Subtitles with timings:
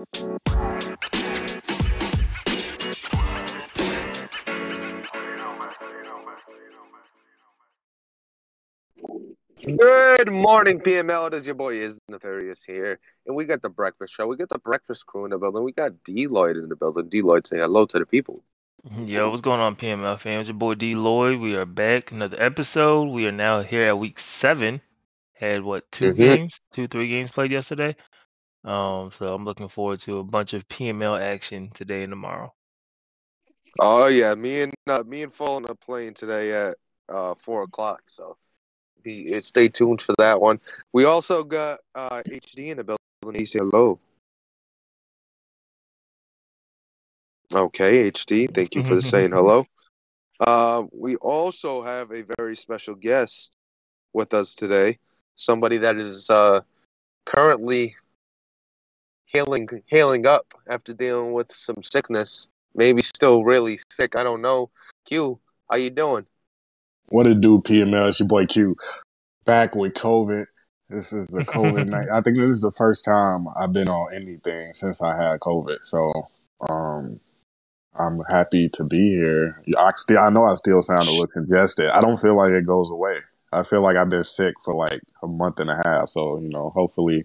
[0.00, 0.16] Good
[10.32, 11.26] morning, PML.
[11.26, 14.26] It is your boy is Nefarious here, and we got the breakfast show.
[14.26, 15.64] We got the breakfast crew in the building.
[15.64, 17.10] We got D Lloyd in the building.
[17.10, 18.42] D Lloyd, say hello to the people.
[19.04, 20.48] Yo, what's going on, PML fans?
[20.48, 21.38] Your boy D Lloyd.
[21.38, 22.10] We are back.
[22.10, 23.10] Another episode.
[23.10, 24.80] We are now here at week seven.
[25.34, 26.16] Had what 2 Mhm.
[26.16, 27.96] games, two, three games played yesterday.
[28.64, 32.52] Um, so I'm looking forward to a bunch of PML action today and tomorrow.
[33.78, 36.74] Oh yeah, me and uh, me and Fallen are playing today at
[37.08, 38.02] uh, four o'clock.
[38.06, 38.36] So
[39.02, 40.60] be, uh, stay tuned for that one.
[40.92, 43.40] We also got uh, HD in the building.
[43.40, 43.98] He say hello.
[47.52, 48.46] Okay, HD.
[48.52, 49.66] Thank you for saying hello.
[50.40, 53.52] Uh, we also have a very special guest
[54.14, 54.98] with us today.
[55.36, 56.62] Somebody that is uh,
[57.26, 57.94] currently
[59.30, 62.48] healing healing up after dealing with some sickness.
[62.74, 64.16] Maybe still really sick.
[64.16, 64.70] I don't know.
[65.04, 65.38] Q,
[65.70, 66.26] how you doing?
[67.08, 68.08] What it do, PML?
[68.08, 68.76] It's your boy Q.
[69.44, 70.46] Back with COVID.
[70.88, 72.08] This is the COVID night.
[72.12, 75.78] I think this is the first time I've been on anything since I had COVID.
[75.82, 76.12] So
[76.68, 77.20] um
[77.94, 79.62] I'm happy to be here.
[79.76, 81.88] I still I know I still sound a little congested.
[81.90, 83.18] I don't feel like it goes away.
[83.52, 86.08] I feel like I've been sick for like a month and a half.
[86.08, 87.24] So, you know, hopefully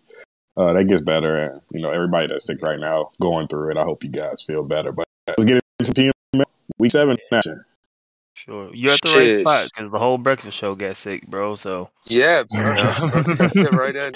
[0.58, 3.78] uh, that gets better and you know, everybody that's sick right now going through it.
[3.78, 4.92] I hope you guys feel better.
[4.92, 6.44] But let's get into PML
[6.78, 7.64] week seven action.
[8.34, 9.40] Sure, you're at the right Shit.
[9.42, 11.56] spot because the whole breakfast show got sick, bro.
[11.56, 13.12] So Yeah, perfect.
[13.14, 13.56] perfect.
[13.56, 14.14] You fit right in.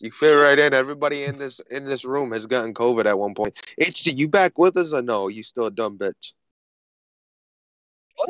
[0.00, 0.72] You fit right in.
[0.72, 3.54] Everybody in this in this room has gotten COVID at one point.
[3.80, 5.28] HD, you back with us or no?
[5.28, 6.32] You still a dumb bitch?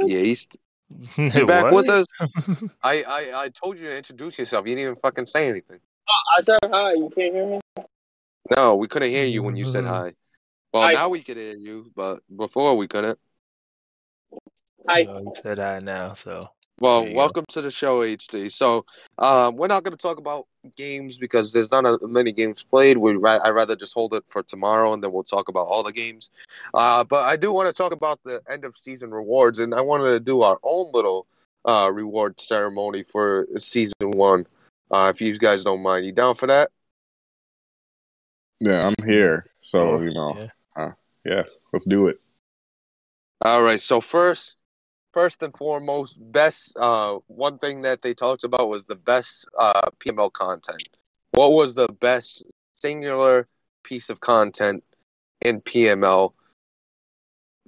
[0.01, 0.49] Yeah, he's
[1.17, 1.75] you back What?
[1.75, 2.07] with us.
[2.83, 4.67] I, I I told you to introduce yourself.
[4.67, 5.79] You didn't even fucking say anything.
[6.37, 6.93] I said hi.
[6.95, 7.61] You can't hear me.
[8.57, 10.15] No, we couldn't hear you when you said hi.
[10.73, 10.93] Well, Hi.
[10.93, 13.19] now we could hear you, but before we couldn't.
[14.89, 15.03] Hi.
[15.03, 16.15] No, he said hi now.
[16.15, 16.49] So
[16.81, 17.19] Well, There you go.
[17.19, 18.51] welcome to the show, HD.
[18.51, 18.87] So,
[19.19, 20.47] um, we're not going to talk about
[20.77, 22.97] games because there's not a, many games played.
[22.99, 25.83] We ra- I'd rather just hold it for tomorrow, and then we'll talk about all
[25.83, 26.31] the games.
[26.73, 29.81] Uh, but I do want to talk about the end of season rewards, and I
[29.81, 31.27] wanted to do our own little
[31.65, 34.47] uh, reward ceremony for season one.
[34.91, 36.71] Uh, if you guys don't mind, you down for that?
[38.61, 39.47] Yeah, I'm here.
[39.61, 40.93] So, Sure, you know, yeah.
[41.25, 41.43] yeah,
[41.73, 42.21] let's do it.
[43.43, 43.81] All right.
[43.81, 44.59] So first,
[45.13, 49.91] first and foremost, best uh, one thing that they talked about was the best uh,
[49.99, 50.89] PML content.
[51.33, 53.49] What was the best singular
[53.83, 54.85] piece of content
[55.41, 56.35] in PML?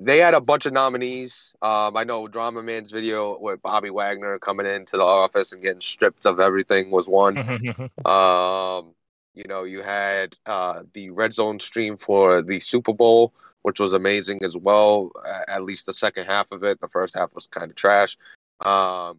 [0.04, 1.54] They had a bunch of nominees.
[1.62, 5.80] Um, I know Drama Man's video with Bobby Wagner coming into the office and getting
[5.80, 7.36] stripped of everything was one.
[8.04, 8.94] Um,
[9.34, 13.92] you know, you had uh, the red zone stream for the Super Bowl, which was
[13.92, 15.12] amazing as well.
[15.48, 16.80] At least the second half of it.
[16.80, 18.16] The first half was kind of trash.
[18.60, 19.18] Um,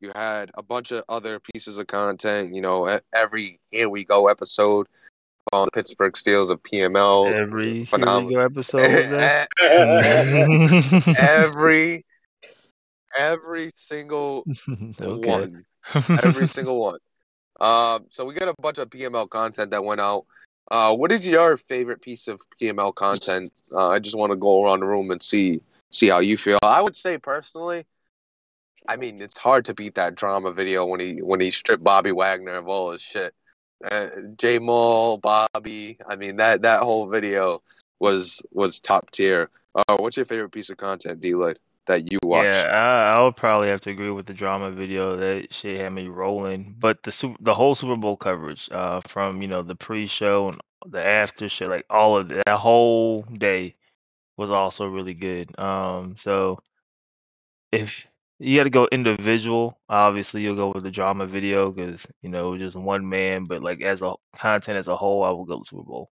[0.00, 2.54] you had a bunch of other pieces of content.
[2.54, 4.88] You know, every Here We Go episode
[5.52, 7.32] on the Pittsburgh Steelers of PML.
[7.32, 8.40] every phenomenal.
[8.40, 8.80] episode
[11.18, 12.04] every
[13.16, 14.44] every single
[15.00, 15.28] okay.
[15.28, 15.64] one.
[16.22, 16.98] every single one.
[17.60, 20.26] Um, so we got a bunch of PML content that went out.
[20.70, 23.52] Uh, what is your favorite piece of PML content?
[23.72, 26.58] Uh, I just want to go around the room and see see how you feel.
[26.62, 27.86] I would say personally,
[28.88, 32.10] I mean it's hard to beat that drama video when he when he stripped Bobby
[32.12, 33.32] Wagner of all his shit.
[33.84, 35.98] Uh, J Mall, Bobby.
[36.06, 37.62] I mean that that whole video
[38.00, 39.50] was was top tier.
[39.74, 42.64] Uh, what's your favorite piece of content, D Lloyd, that you watched?
[42.64, 45.16] Yeah, I, I would probably have to agree with the drama video.
[45.16, 46.74] That shit had me rolling.
[46.78, 51.04] But the the whole Super Bowl coverage, uh, from you know the pre-show and the
[51.04, 53.74] after show, like all of that whole day,
[54.36, 55.58] was also really good.
[55.58, 56.58] Um, so
[57.72, 58.06] if
[58.38, 62.48] you got to go individual, obviously you'll go with the drama video because you know
[62.48, 63.44] it was just one man.
[63.46, 66.10] But like as a content as a whole, I will go with Super Bowl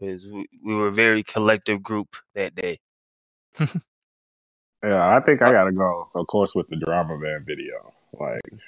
[0.00, 2.78] because we, we were a very collective group that day.
[4.84, 7.92] Yeah, I think I gotta go, of course, with the drama man video.
[8.18, 8.40] Like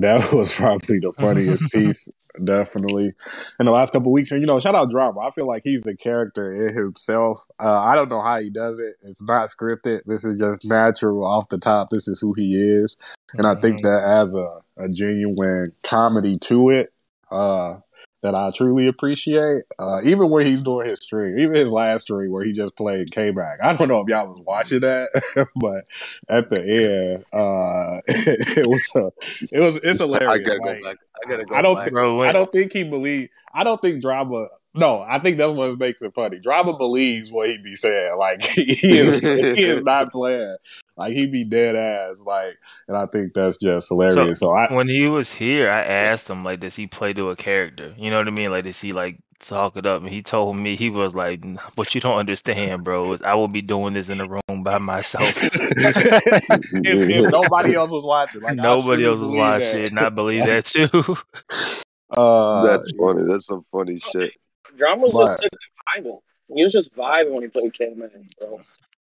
[0.00, 2.10] that was probably the funniest piece,
[2.42, 3.12] definitely,
[3.60, 4.30] in the last couple of weeks.
[4.30, 5.20] And you know, shout out drama.
[5.20, 7.38] I feel like he's the character in himself.
[7.60, 8.96] Uh, I don't know how he does it.
[9.02, 10.02] It's not scripted.
[10.04, 11.90] This is just natural off the top.
[11.90, 12.96] This is who he is,
[13.34, 16.92] and I think that adds a, a genuine comedy to it.
[17.30, 17.78] Uh,
[18.22, 19.64] that I truly appreciate.
[19.78, 23.10] Uh, even when he's doing his stream, even his last stream where he just played
[23.10, 23.58] K back.
[23.62, 25.10] I don't know if y'all was watching that,
[25.56, 25.84] but
[26.28, 29.12] at the end, uh, it was a,
[29.54, 30.30] it was it's hilarious.
[30.30, 30.96] I gotta Like, go back.
[31.24, 31.54] I gotta go.
[31.54, 31.84] I don't back.
[31.84, 33.28] think Bro, I don't think he believe.
[33.54, 34.46] I don't think drama.
[34.74, 36.38] No, I think that's what makes it funny.
[36.38, 38.16] Drama believes what he be saying.
[38.16, 40.56] Like he is, he is not playing.
[40.96, 42.22] Like he be dead ass.
[42.24, 42.58] Like,
[42.88, 44.40] and I think that's just hilarious.
[44.40, 47.36] So, I, when he was here, I asked him like, does he play to a
[47.36, 47.94] character?
[47.98, 48.50] You know what I mean?
[48.50, 50.02] Like, does he like talk it up?
[50.02, 51.44] And he told me he was like,
[51.74, 54.78] "What you don't understand, bro, is I will be doing this in the room by
[54.78, 55.22] myself.
[55.44, 59.90] if, if nobody else was watching, like Nobody else was watching, that.
[59.90, 61.16] and I believe that too.
[62.14, 63.22] Uh, That's funny.
[63.26, 64.32] That's some funny shit.
[64.76, 66.18] Drama was just But- sitting vibing.
[66.54, 68.60] He was just vibing when he played K-Man, bro.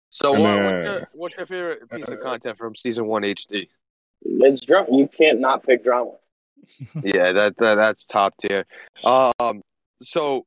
[0.10, 3.68] So, And what, what's, your, what's your favorite piece of content from season one HD?
[4.22, 4.88] It's drama.
[4.92, 6.12] You can't not pick drama.
[7.04, 8.64] yeah, that, that that's top tier.
[9.04, 9.62] Um,
[10.02, 10.46] so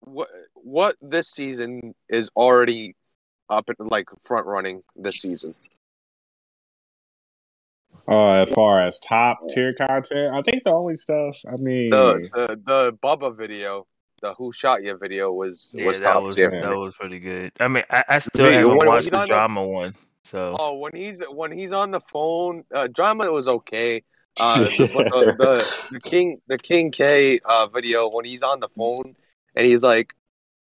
[0.00, 2.94] what what this season is already
[3.48, 5.54] up and like front running this season?
[8.08, 11.36] uh, as far as top tier content, I think the only stuff.
[11.46, 13.86] I mean, The the the Bubba video,
[14.22, 16.50] the Who Shot You video was yeah, was that top was tier.
[16.50, 17.52] that was pretty good.
[17.60, 19.94] I mean, I, I still Me, haven't when- when watched the on the- drama one,
[20.24, 24.02] so Oh, when he's when he's on the phone, uh, drama was okay.
[24.38, 28.68] Uh, the, the, the the King the King K uh, video when he's on the
[28.68, 29.16] phone
[29.56, 30.14] and he's like,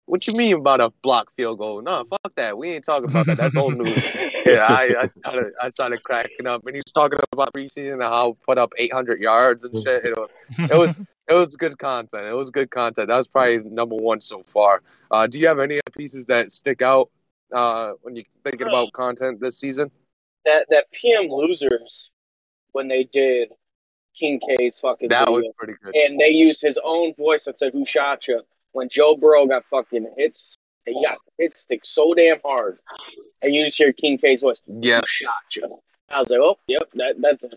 [0.06, 1.82] "What you mean about a block field goal?
[1.82, 2.58] No, fuck that.
[2.58, 3.36] We ain't talking about that.
[3.36, 7.52] That's old news." yeah, I, I started I started cracking up, and he's talking about
[7.52, 10.04] preseason and how put up 800 yards and shit.
[10.04, 10.94] It was it was
[11.28, 12.26] it was good content.
[12.26, 13.08] It was good content.
[13.08, 14.82] That was probably number one so far.
[15.10, 17.10] Uh, do you have any pieces that stick out
[17.52, 19.90] uh, when you're thinking about content this season?
[20.44, 22.10] That that PM losers
[22.74, 23.50] when they did
[24.14, 25.94] King K's fucking That video, was pretty good.
[25.94, 28.42] and they used his own voice that said "Who shot you?"
[28.72, 32.78] When Joe Burrow got fucking hits, he got hit stick so damn hard,
[33.42, 34.60] and you just hear King K's voice.
[34.66, 35.78] Yeah, Who shot you?
[36.10, 37.54] I was like, oh, yep, that that's it.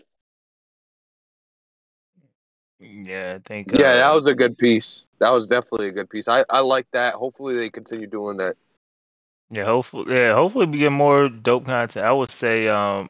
[2.80, 5.06] yeah, I think yeah, uh, that was a good piece.
[5.18, 6.28] That was definitely a good piece.
[6.28, 7.14] I, I like that.
[7.14, 8.56] Hopefully they continue doing that.
[9.50, 12.04] Yeah, hopefully, yeah, hopefully we get more dope content.
[12.06, 13.08] I would say, um,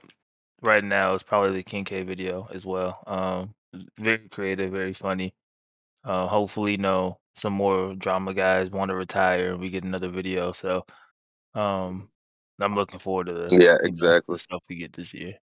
[0.62, 3.02] right now it's probably the King K video as well.
[3.06, 3.54] Um,
[3.98, 5.34] very creative, very funny.
[6.04, 10.08] Uh, hopefully, you know, some more drama guys want to retire and we get another
[10.08, 10.52] video.
[10.52, 10.84] So,
[11.54, 12.08] um,
[12.60, 14.34] I'm looking forward to the Yeah, exactly.
[14.34, 15.34] the stuff we get this year.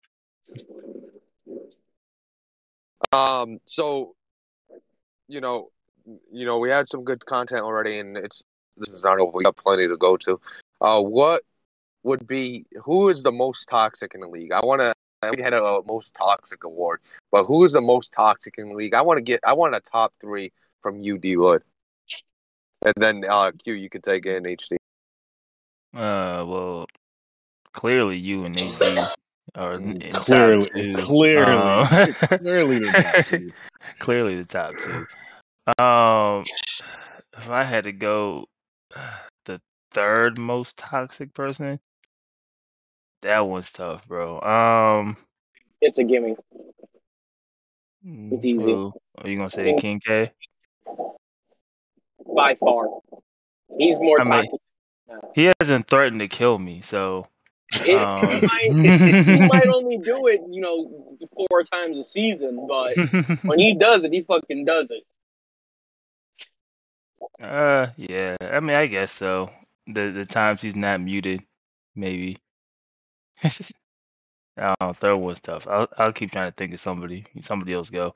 [3.12, 4.14] Um, so
[5.28, 5.70] you know,
[6.30, 8.42] you know, we had some good content already, and it's
[8.76, 9.32] this is not over.
[9.32, 10.40] We got plenty to go to.
[10.80, 11.42] Uh, what
[12.02, 14.52] would be who is the most toxic in the league?
[14.52, 14.94] I want to.
[15.22, 17.00] We had a most toxic award,
[17.32, 18.94] but who is the most toxic in the league?
[18.94, 19.40] I want to get.
[19.44, 20.52] I want a top three
[20.82, 21.36] from you, D.
[21.36, 21.62] Lloyd,
[22.82, 23.74] and then uh, Q.
[23.74, 24.76] You can take it in HD.
[25.94, 26.86] Uh, well,
[27.72, 29.08] clearly you and AD
[29.54, 33.50] are in in clearly, clearly, Um, clearly the top two.
[33.98, 35.06] Clearly the top two.
[35.82, 36.44] Um,
[37.36, 38.46] if I had to go,
[39.46, 39.60] the
[39.92, 41.80] third most toxic person,
[43.26, 44.40] that one's tough, bro.
[44.40, 45.16] Um,
[45.80, 46.36] It's a gimme.
[48.04, 48.70] It's easy.
[48.70, 50.30] who- Are you gonna say King K?
[52.34, 52.88] by far.
[53.78, 54.48] He's more I mean.
[55.34, 57.26] He hasn't threatened to kill me, so.
[57.84, 61.16] It, um, he, might, he might only do it, you know,
[61.48, 62.94] four times a season, but
[63.42, 65.02] when he does it, he fucking does it.
[67.42, 68.36] uh, yeah.
[68.40, 69.50] I mean, I guess so.
[69.86, 71.42] The the times he's not muted,
[71.94, 72.38] maybe.
[73.44, 75.66] I don't know, third one's tough.
[75.68, 77.24] I'll I'll keep trying to think of somebody.
[77.42, 78.14] Somebody else go.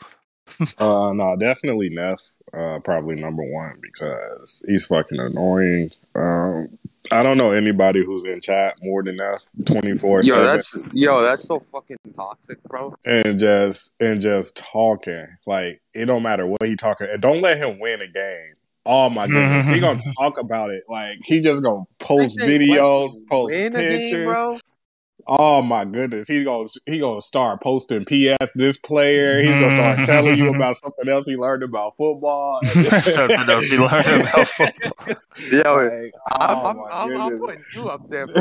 [0.79, 2.21] Uh, no, definitely Neff.
[2.53, 5.91] Uh, probably number one because he's fucking annoying.
[6.17, 6.79] Um,
[7.13, 11.23] I don't know anybody who's in chat more than Neff twenty four Yo, that's yo,
[11.23, 12.95] that's so fucking toxic, bro.
[13.05, 17.09] and just and just talking like it don't matter what he talking.
[17.11, 18.55] And don't let him win a game.
[18.87, 23.53] Oh my goodness, he gonna talk about it like he just gonna post videos, post
[23.55, 24.27] win a game, pictures.
[24.27, 24.59] bro.
[25.33, 29.39] Oh my goodness, he's gonna he gonna start posting PS this player.
[29.39, 32.59] He's gonna start telling you about something else he learned about football.
[32.65, 35.15] Something else he learned about football.
[35.53, 38.41] Yo, Like, I'm, oh I'm, I'm, I'm putting you up there for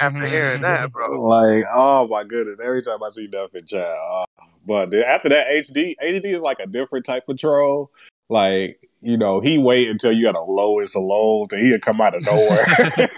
[0.00, 1.20] after hearing that, bro.
[1.20, 2.58] Like, oh my goodness!
[2.64, 4.24] Every time I see Duff in chat, uh,
[4.66, 7.90] but then after that, HD HD is like a different type of troll.
[8.30, 12.00] Like, you know, he wait until you got the lowest of lows, and he'll come
[12.00, 12.64] out of nowhere
[12.96, 13.10] and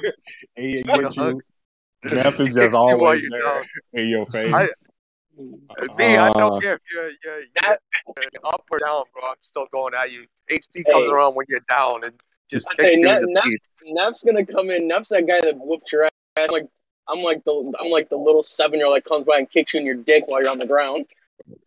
[0.57, 1.41] he'll get you.
[2.13, 3.63] Neff is just gets you while always you're there
[3.95, 4.53] in your face.
[4.55, 4.69] I-
[5.99, 7.81] Me, I Uh, don't care if you're, you're, you're That-
[8.45, 9.23] up or down, bro.
[9.31, 10.27] I'm still going at you.
[10.51, 11.11] HD comes Hey.
[11.13, 12.15] around when you're down and
[12.49, 13.61] just I say kicks you Neff, in the teeth.
[13.87, 14.87] Neff's gonna come in.
[14.87, 16.11] Neff's that guy that whooped your ass.
[16.37, 16.67] I'm like,
[17.09, 19.75] I'm like the, I'm like the little seven year old that comes by and kicks
[19.75, 21.07] you in your dick while you're on the ground.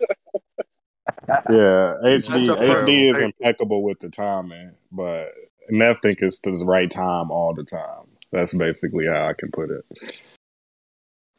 [1.49, 5.29] Yeah, HD HD is impeccable with the timing, but
[5.69, 8.06] Neff think it's the right time all the time.
[8.31, 9.85] That's basically how I can put it.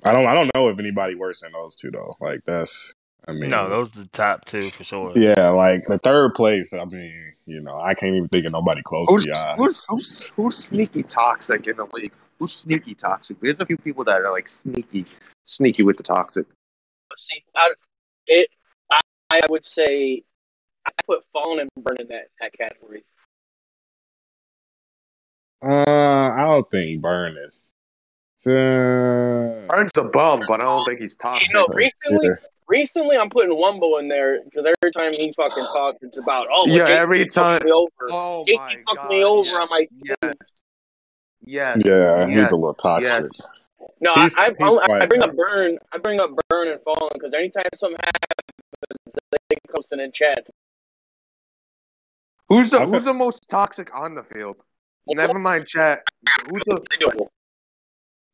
[0.04, 2.16] I don't I don't know if anybody worse than those two though.
[2.20, 2.94] Like that's
[3.26, 5.12] I mean No, those are the top two for sure.
[5.16, 8.82] Yeah, like the third place, I mean, you know, I can't even think of nobody
[8.82, 9.56] close Who's, to y'all.
[9.56, 12.12] who's who's who's sneaky toxic in the league?
[12.38, 13.40] Who's sneaky toxic?
[13.40, 15.04] There's a few people that are like sneaky,
[15.44, 16.46] sneaky with the toxic.
[17.16, 17.72] See, I,
[18.28, 18.48] it,
[18.92, 19.00] I,
[19.32, 20.22] I would say
[20.86, 23.02] I put Fallen and Burn in that, that category.
[25.62, 27.74] Uh, I don't think Burn is.
[28.46, 31.48] Uh, Burns a bum, but I don't think he's toxic.
[31.48, 32.34] You know, recently, yeah.
[32.68, 36.64] recently I'm putting Wumbo in there because every time he fucking talks, it's about oh,
[36.68, 37.90] well, Yeah, JT every time- me over.
[38.10, 39.10] Oh JT my fucked god!
[39.10, 40.52] me over yes, on my yes,
[41.44, 42.28] yes, yeah, yes.
[42.28, 43.08] he's a little toxic.
[43.22, 43.30] Yes.
[44.00, 45.78] No, He's- I, I, he's I, I bring up Burn.
[45.92, 49.16] I bring up Burn and Fallen because anytime something happens,
[49.48, 50.48] they come in and chat.
[52.48, 54.56] Who's the who's the most toxic on the field?
[55.16, 56.02] Never mind chat.
[56.50, 57.28] Who's the They do it.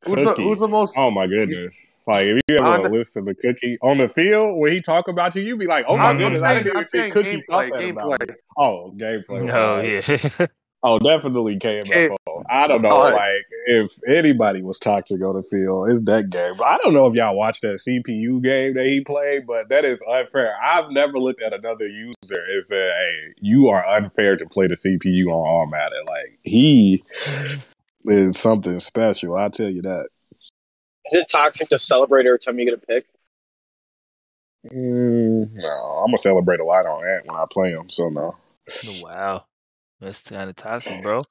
[0.07, 0.97] who's the, who's the most?
[0.99, 1.97] Oh my goodness!
[2.07, 5.09] Like if you On ever the- listen to Cookie on the field when he talk
[5.09, 7.15] about you, you be like, "Oh my I'm goodness!" I saying, didn't even saying think
[7.15, 8.35] Cookie gameplay, thought that about gameplay.
[8.57, 9.53] Oh, gameplay.
[9.53, 10.09] Oh wise.
[10.41, 10.47] yeah.
[10.87, 12.45] Oh, definitely KMFO.
[12.51, 16.59] I don't know, Oh, like if anybody was toxic on the field, it's that game.
[16.59, 19.87] But I don't know if y'all watched that CPU game that he played, but that
[19.87, 20.55] is unfair.
[20.63, 24.75] I've never looked at another user and said, "Hey, you are unfair to play the
[24.77, 27.03] CPU on All-Madden." Like he
[28.05, 29.37] is something special.
[29.37, 30.09] I tell you that.
[31.11, 33.07] Is it toxic to celebrate every time you get a pick?
[34.71, 37.89] Mm, no, I'm gonna celebrate a lot on Ant when I play him.
[37.89, 38.37] So no,
[39.01, 39.47] wow.
[40.01, 41.25] That's kind of toxic, bro.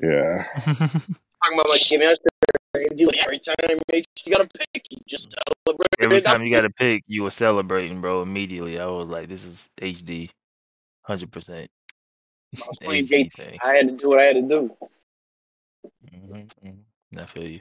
[0.00, 0.38] yeah.
[0.64, 2.28] Talking about like game master,
[2.94, 5.34] do it every time you got a pick, you just
[5.66, 5.86] celebrate.
[6.00, 8.22] Every time you got a pick, you were celebrating, bro.
[8.22, 10.30] Immediately, I was like, "This is HD,
[11.02, 11.70] hundred percent."
[12.56, 13.58] I was playing JT.
[13.62, 14.76] I had to do what I had to do.
[16.12, 17.60] Mm-hmm, hmm I feel you.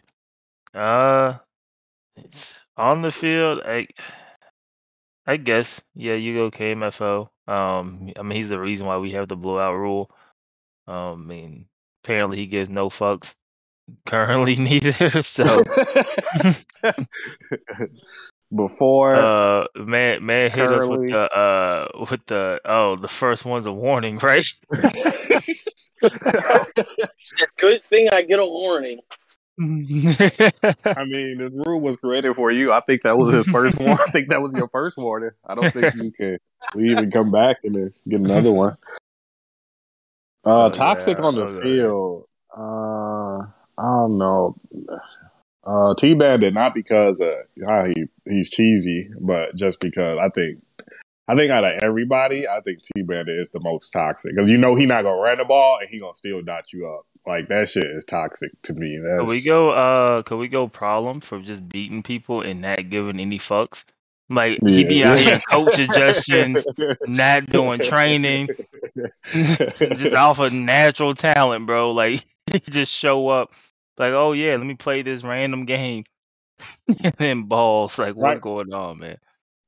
[0.74, 1.38] Uh,
[2.16, 3.62] it's on the field.
[3.66, 3.88] I,
[5.26, 7.30] I guess, yeah, you go KMFO.
[7.48, 10.12] Um, I mean, he's the reason why we have the blowout rule.
[10.88, 11.66] Um, I mean,
[12.04, 13.34] apparently he gives no fucks
[14.06, 14.92] currently neither.
[15.22, 15.44] So,
[18.56, 23.66] Before uh, man, man hit us with the uh, with the oh, the first one's
[23.66, 24.46] a warning, right?
[27.58, 29.00] "Good thing I get a warning."
[29.60, 32.72] I mean, this rule was created for you.
[32.72, 33.92] I think that was his first one.
[34.00, 35.32] I think that was your first warning.
[35.46, 36.38] I don't think you can
[36.76, 38.78] leave and come back and get another one.
[40.46, 41.24] Uh, Oh, toxic yeah.
[41.24, 41.62] on the Okay.
[41.62, 42.28] field.
[42.56, 43.38] Uh,
[43.78, 44.58] I don't know.
[45.64, 50.62] Uh, T Bandit not because uh, he he's cheesy, but just because I think
[51.28, 54.58] I think out of everybody, I think T Bandit is the most toxic because you
[54.58, 57.06] know he not gonna run the ball and he gonna still dot you up.
[57.26, 59.00] Like that shit is toxic to me.
[59.02, 59.70] That's, Could we go?
[59.72, 63.86] Uh, could we go problem for just beating people and not giving any fucks?
[64.30, 66.66] Like he be out here coach suggestions,
[67.08, 68.50] not doing training,
[69.26, 71.92] just off of natural talent, bro.
[71.92, 73.54] Like he just show up,
[73.98, 76.04] like, oh yeah, let me play this random game,
[76.88, 77.98] and then balls.
[77.98, 78.42] Like what's Right.
[78.42, 79.18] going on, man?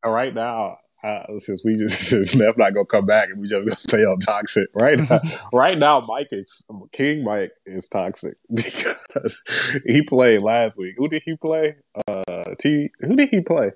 [0.03, 3.65] right now, uh, since we just since Neff not gonna come back and we just
[3.65, 5.19] gonna stay on toxic right now.
[5.53, 7.23] right now, Mike is King.
[7.23, 9.43] Mike is toxic because
[9.85, 10.95] he played last week.
[10.97, 11.75] Who did he play?
[12.07, 12.89] Uh, T.
[13.01, 13.71] Who did he play?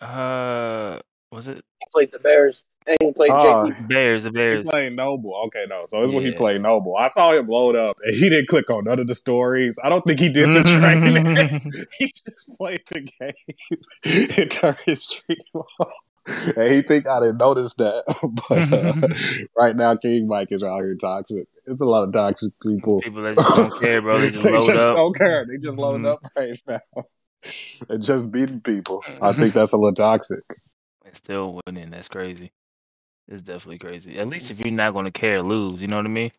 [0.00, 0.98] Uh,
[1.32, 3.88] was it He played the Bears and he played Uh, JT.
[3.88, 4.22] Bears?
[4.24, 4.50] The Bears.
[4.52, 4.66] He Bears.
[4.66, 5.34] played Noble.
[5.46, 5.82] Okay, no.
[5.86, 6.96] So this is when he played Noble.
[6.96, 9.78] I saw him load up and he didn't click on none of the stories.
[9.82, 11.72] I don't think he did the training.
[11.98, 15.92] he just played the game and turned his stream off.
[16.56, 18.02] And he think I didn't notice that.
[18.48, 21.46] but uh, right now, King Mike is out here toxic.
[21.66, 23.00] It's a lot of toxic people.
[23.02, 24.16] People that just don't care, bro.
[24.16, 24.96] They just they load just up.
[24.96, 25.44] don't care.
[25.46, 26.06] They just load Mhm.
[26.08, 27.04] up right now.
[27.90, 29.02] And just beating people.
[29.20, 30.44] I think that's a little toxic.
[31.14, 31.90] And still winning.
[31.90, 32.50] That's crazy.
[33.28, 34.18] It's definitely crazy.
[34.18, 36.32] At least if you're not going to care lose, you know what I mean?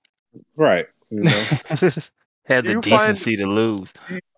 [0.55, 0.85] Right.
[1.09, 1.31] You know?
[1.69, 3.93] Have Do the you find- decency to lose.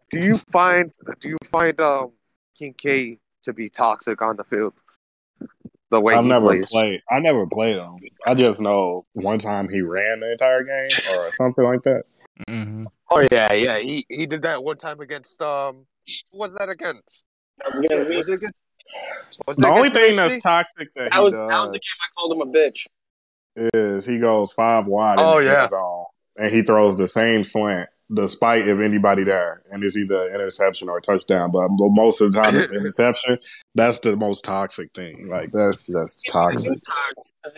[0.09, 2.11] Do you find do you find um
[2.57, 4.73] King K to be toxic on the field?
[5.89, 6.71] The way I've never plays.
[6.71, 7.01] played.
[7.09, 7.97] I never played him.
[8.25, 12.03] I just know one time he ran the entire game or something like that.
[12.47, 12.85] Mm-hmm.
[13.09, 13.79] Oh yeah, yeah.
[13.79, 15.85] He he did that one time against um.
[16.31, 17.25] Who was that against?
[17.65, 18.55] Again, Was me- it against?
[19.47, 21.83] Was it The only thing that's toxic that That he was that was the does
[21.83, 22.85] game I called him a bitch.
[23.73, 25.59] is he goes five wide Oh, yeah.
[25.61, 26.05] end zone
[26.37, 30.97] and he throws the same slant despite if anybody there, and it's either interception or
[30.99, 31.51] a touchdown.
[31.51, 33.37] But most of the time, it's interception.
[33.75, 35.27] That's the most toxic thing.
[35.27, 36.79] Like that's just toxic.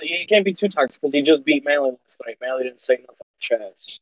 [0.01, 2.37] He can't be too toxic because he just beat Manly last night.
[2.41, 3.27] Manly didn't say nothing.
[3.39, 3.99] Chaz.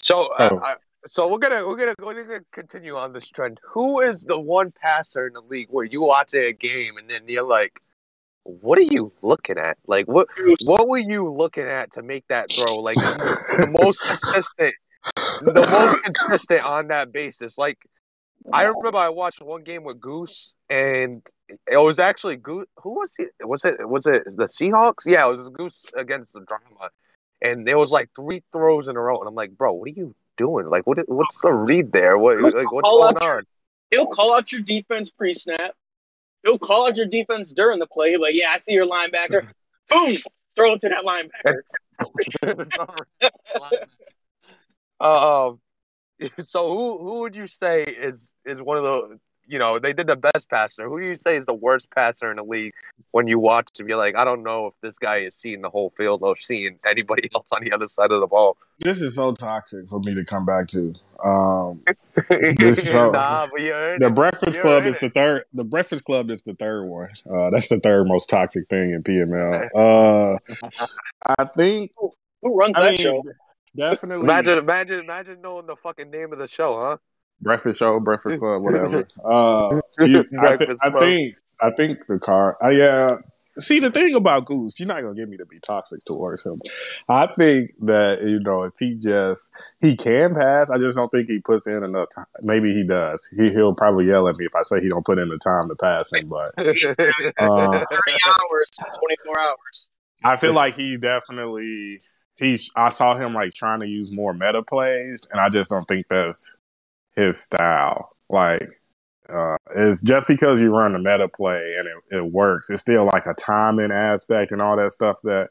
[0.00, 0.74] So, uh, Oh.
[1.08, 3.60] So we're gonna we're gonna we're gonna continue on this trend.
[3.64, 7.22] Who is the one passer in the league where you watch a game and then
[7.26, 7.80] you're like,
[8.44, 9.78] what are you looking at?
[9.86, 10.28] Like, what
[10.64, 12.76] what were you looking at to make that throw?
[12.76, 14.74] Like the most consistent,
[15.40, 17.56] the most consistent on that basis.
[17.56, 17.78] Like,
[18.52, 21.26] I remember I watched one game with Goose, and
[21.70, 22.66] it was actually Goose.
[22.82, 23.30] Who was it?
[23.40, 25.06] Was it was it the Seahawks?
[25.06, 26.90] Yeah, it was Goose against the Drama,
[27.40, 29.92] and there was like three throws in a row, and I'm like, bro, what are
[29.92, 30.66] you doing?
[30.66, 32.16] Like, what what's the read there?
[32.16, 33.42] What like what's going out your- on?
[33.90, 35.74] He'll call out your defense pre-snap.
[36.44, 38.16] He'll call out your defense during the play.
[38.16, 39.48] Like, yeah, I see your linebacker.
[39.90, 40.18] Boom,
[40.54, 41.62] throw it to that linebacker.
[45.00, 45.58] um,
[46.40, 50.06] so who who would you say is is one of the you know they did
[50.06, 50.88] the best passer?
[50.88, 52.74] Who do you say is the worst passer in the league
[53.12, 53.88] when you watch him?
[53.88, 56.78] You're like, I don't know if this guy is seeing the whole field or seeing
[56.86, 58.56] anybody else on the other side of the ball.
[58.78, 60.94] This is so toxic for me to come back to.
[61.24, 61.82] Um,
[62.58, 64.10] This show- nah, but you earned the.
[64.10, 65.00] Breakfast You're Club is it.
[65.00, 65.44] the third.
[65.52, 67.08] The Breakfast Club is the third one.
[67.28, 69.68] Uh, that's the third most toxic thing in PML.
[69.74, 70.38] Uh,
[71.38, 71.90] I think.
[72.42, 73.22] Who runs I that mean, show?
[73.76, 74.22] definitely.
[74.24, 76.96] Imagine, imagine, imagine knowing the fucking name of the show, huh?
[77.40, 79.06] Breakfast Show, Breakfast Club, whatever.
[79.24, 81.34] Uh, you, I, thi- Breakfast I think.
[81.60, 82.56] I think the car.
[82.62, 83.16] Uh, yeah.
[83.58, 86.60] See the thing about Goose, you're not gonna get me to be toxic towards him.
[87.08, 91.28] I think that you know if he just he can pass, I just don't think
[91.28, 92.26] he puts in enough time.
[92.40, 93.28] Maybe he does.
[93.36, 95.68] He he'll probably yell at me if I say he don't put in the time
[95.70, 96.28] to pass him.
[96.28, 96.76] But uh, 30
[97.40, 99.86] hours, 24 hours.
[100.24, 102.00] I feel like he definitely
[102.36, 102.70] he's.
[102.76, 106.06] I saw him like trying to use more meta plays, and I just don't think
[106.08, 106.54] that's
[107.18, 108.16] his style.
[108.30, 108.68] Like,
[109.28, 112.70] uh, it's just because you run a meta play and it, it works.
[112.70, 115.48] It's still like a timing aspect and all that stuff that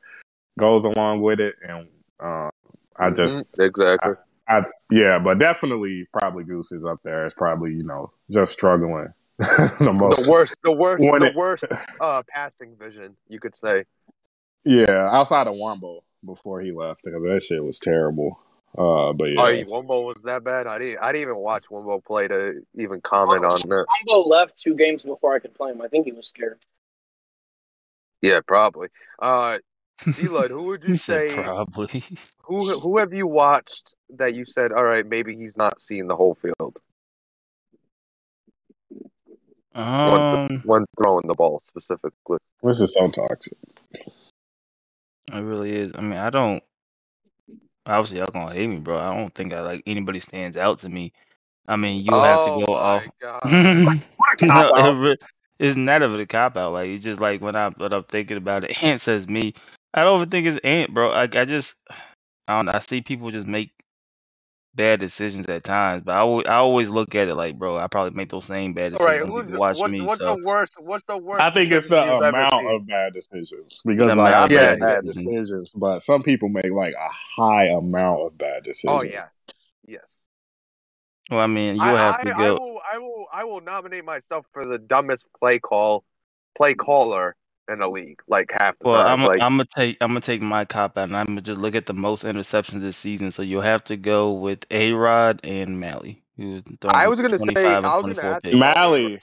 [0.58, 1.56] goes along with it.
[1.68, 1.88] And
[2.20, 2.50] uh,
[2.98, 4.14] I just, exactly.
[4.48, 7.26] I yeah, but definitely probably Goose is up there.
[7.26, 10.26] It's probably you know just struggling the most.
[10.26, 11.66] the worst, the worst, the it- worst
[12.02, 13.84] uh, passing vision, you could say.
[14.64, 18.40] Yeah, outside of Wumbo before he left, because that shit was terrible.
[18.76, 20.68] Uh, but yeah, Oh, yeah, Wumbo was that bad?
[20.68, 21.00] I didn't.
[21.02, 23.86] I didn't even watch Wumbo play to even comment on that.
[24.08, 25.82] Wumbo left two games before I could play him.
[25.82, 26.60] I think he was scared.
[28.22, 28.90] Yeah, probably.
[29.20, 29.60] Uh,
[30.16, 31.34] D-Lud, who would you say?
[31.34, 32.04] probably.
[32.44, 36.16] Who who have you watched that you said, all right, maybe he's not seeing the
[36.16, 36.80] whole field
[39.76, 42.38] Um, when throwing the ball specifically?
[42.64, 43.58] this is so toxic.
[45.34, 45.92] it really is.
[45.96, 46.64] I mean, I don't.
[47.88, 48.98] Obviously, y'all gonna hate me, bro.
[48.98, 51.14] I don't think I like anybody stands out to me.
[51.68, 53.08] I mean, you have oh to go my off.
[53.22, 53.42] God.
[54.42, 55.06] no, cop-out.
[55.06, 55.20] it
[55.60, 56.74] it's not of a cop out.
[56.74, 59.54] Like it's just like when I when I'm thinking about it, Ant says me.
[59.94, 61.10] I don't even think it's Ant, bro.
[61.10, 61.76] Like I just
[62.48, 62.74] I don't know.
[62.74, 63.72] I see people just make
[64.78, 67.88] bad decisions at times, but I always, I always look at it like, bro, I
[67.88, 69.36] probably make those same bad All right, decisions.
[69.36, 70.76] who's if the, you watch what's me, what's so the worst?
[70.80, 71.42] What's the worst?
[71.42, 74.52] I think it's the decision you've ever amount of bad decisions because like I amount
[74.52, 75.28] make bad bad decisions.
[75.28, 77.10] decisions, but some people make like a
[77.42, 79.04] high amount of bad oh, decisions.
[79.04, 79.26] Oh yeah,
[79.86, 80.06] yes.
[81.30, 82.54] well, I mean, you have I, to I go.
[82.54, 86.06] will, I will, I will nominate myself for the dumbest play call,
[86.56, 87.36] play caller
[87.70, 88.20] in the league.
[88.28, 89.22] Like half the Well, time.
[89.22, 91.60] I'm like I'm gonna take I'm gonna take my cop out, and I'm gonna just
[91.60, 93.32] look at the most interceptions this season.
[93.32, 96.24] So you'll have to go with A Rod and Mally.
[96.40, 98.54] I was gonna say, 25 and I was gonna ask picks.
[98.54, 99.20] you- Mally,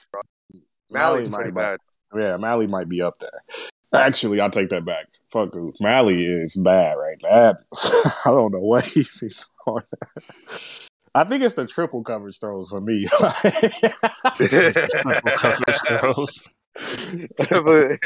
[0.91, 1.79] Mally's might pretty be- bad.
[2.17, 3.41] Yeah, Mally might be up there.
[3.93, 5.05] Actually, I'll take that back.
[5.31, 5.75] Fuck Goose.
[5.79, 7.55] Mally is bad right now.
[8.25, 9.81] I don't know what he's thinks on.
[11.13, 13.05] I think it's the triple coverage throws for me.
[14.35, 16.43] Triple coverage throws.
[16.77, 17.97] the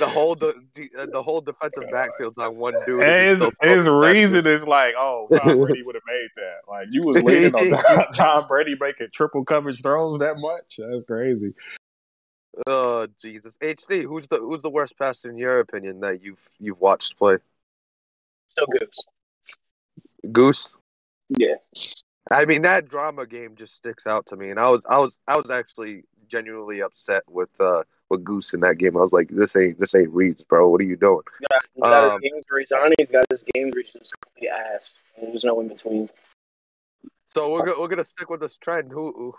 [0.00, 3.02] whole the, the the whole defensive backfield's on one dude.
[3.02, 6.60] and his still throws his reason is like, oh, Tom Brady would have made that.
[6.66, 10.78] Like you was leaning on Tom, Tom Brady making triple coverage throws that much.
[10.78, 11.52] That's crazy.
[12.66, 14.04] Oh Jesus, HD.
[14.04, 17.36] Who's the who's the worst passer in your opinion that you've you've watched play?
[18.48, 19.04] Still Goose.
[20.32, 20.74] Goose.
[21.28, 21.56] Yeah.
[22.30, 25.18] I mean that drama game just sticks out to me, and I was I was
[25.28, 28.96] I was actually genuinely upset with uh with Goose in that game.
[28.96, 30.68] I was like, this ain't this ain't Reeds, bro.
[30.68, 31.22] What are you doing?
[31.74, 32.92] He's got Um, his games where he's on.
[32.98, 34.90] He's got his games where he's just complete ass.
[35.16, 36.08] And There's no in between.
[37.26, 38.92] So we're go- we're gonna stick with this trend.
[38.92, 39.34] Who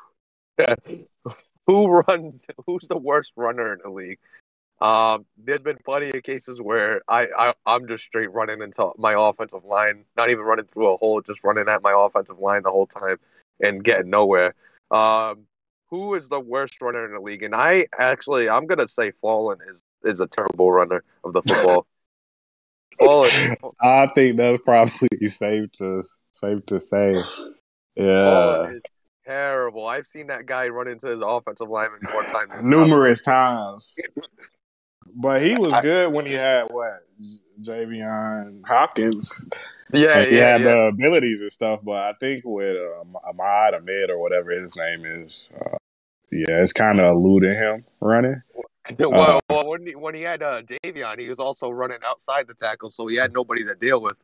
[1.68, 2.48] who runs?
[2.66, 4.20] Who's the worst runner in the league?
[4.80, 9.16] Um, there's been plenty of cases where I, I I'm just straight running into my
[9.18, 12.70] offensive line, not even running through a hole, just running at my offensive line the
[12.70, 13.18] whole time
[13.60, 14.54] and getting nowhere.
[14.92, 15.48] Um,
[15.90, 17.44] who is the worst runner in the league?
[17.44, 21.88] And I actually I'm gonna say Fallen is is a terrible runner of the football.
[23.00, 27.16] Fallen, I think that's probably safe to safe to say.
[27.96, 28.74] Yeah,
[29.26, 29.86] terrible.
[29.86, 32.64] I've seen that guy run into his offensive lineman more times.
[32.64, 34.00] numerous times.
[35.16, 37.02] But he was good when he had what
[37.62, 39.48] Javion Hopkins.
[39.94, 40.74] Yeah, he yeah, had yeah.
[40.74, 41.80] the abilities and stuff.
[41.84, 45.77] But I think with um, Ahmad Ahmed or whatever his name is, uh,
[46.32, 48.42] yeah, it's kind of eluding him running.
[49.00, 52.54] well, well, when he, when he had uh, Javion, he was also running outside the
[52.54, 54.16] tackle, so he had nobody to deal with.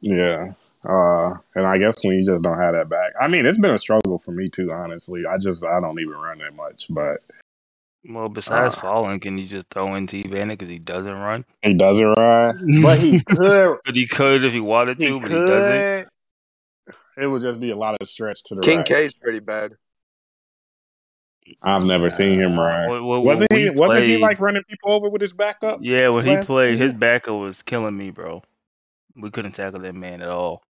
[0.00, 0.52] Yeah.
[0.88, 3.72] Uh, and I guess when you just don't have that back, I mean, it's been
[3.72, 4.70] a struggle for me too.
[4.72, 7.20] Honestly, I just I don't even run that much, but
[8.06, 8.80] Well, besides Uh.
[8.80, 11.46] Fallen, can you just throw in T Bandit because he doesn't run?
[11.62, 12.60] he doesn't run.
[12.82, 13.78] But he could.
[13.84, 16.08] But he could if he wanted he to, but he doesn't.
[17.16, 18.86] It would just be a lot of stretch to the King right.
[18.86, 19.72] K's pretty bad.
[21.62, 22.90] I've never seen him run.
[22.90, 23.70] Well, well, wasn't he?
[23.70, 25.80] we Wasn't he like running people over with his backup?
[25.82, 28.42] Yeah, when he last played, his backup was killing me, bro.
[29.16, 30.62] We couldn't tackle that man at all.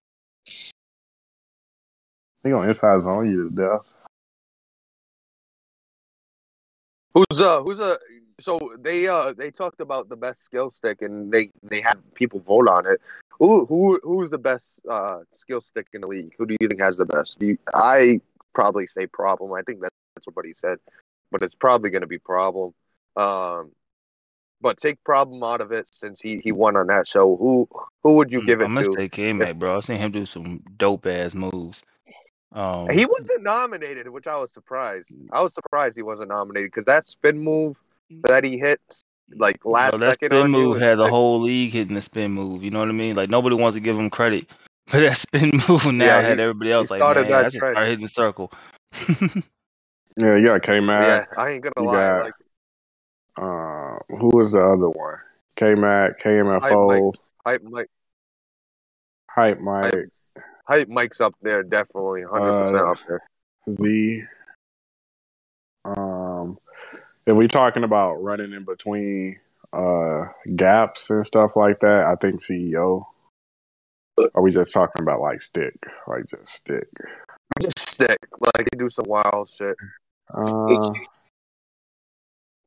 [2.42, 3.92] He gonna inside zone you to death.
[7.14, 7.96] Who's uh who's uh
[8.40, 12.40] so they uh they talked about the best skill stick and they they had people
[12.40, 13.00] vote on it.
[13.38, 16.34] Who who who's the best uh skill stick in the league?
[16.38, 17.40] Who do you think has the best?
[17.40, 18.20] You, I
[18.54, 19.52] probably say problem.
[19.52, 20.78] I think that's, that's what he said,
[21.30, 22.72] but it's probably going to be problem.
[23.16, 23.72] Um,
[24.60, 27.36] but take problem out of it since he he won on that show.
[27.36, 27.68] Who
[28.02, 28.66] who would you give it to?
[28.66, 28.96] I'm gonna to?
[28.96, 29.76] say K Mac, bro.
[29.76, 31.82] I seen him do some dope ass moves.
[32.52, 35.16] Um, He wasn't nominated, which I was surprised.
[35.32, 37.80] I was surprised he wasn't nominated because that spin move
[38.24, 38.80] that he hit
[39.34, 42.62] like last bro, that second spin move had the whole league hitting the spin move.
[42.62, 43.16] You know what I mean?
[43.16, 44.48] Like nobody wants to give him credit,
[44.92, 47.76] but that spin move now Yeah, had everybody else like, man, that I should trend."
[47.76, 48.52] start hitting the circle.
[50.18, 51.02] Yeah, you got K Mac.
[51.02, 51.24] Yeah.
[51.42, 51.92] I ain't gonna You lie.
[52.08, 52.32] got- Like
[53.36, 55.18] Uh, who was the other one?
[55.56, 57.12] K Mac, KMFO,
[57.46, 57.88] hype Mike,
[59.30, 60.08] Hype Mike,
[60.68, 63.22] hype Mike's up there, definitely, hundred percent Uh, up there.
[63.70, 64.24] Z.
[65.84, 66.58] Um,
[67.26, 69.40] if we talking about running in between
[69.72, 73.06] uh gaps and stuff like that, I think CEO.
[74.34, 76.88] Are we just talking about like stick, like just stick?
[77.60, 79.76] Just stick, like he do some wild shit.
[80.28, 80.92] Uh,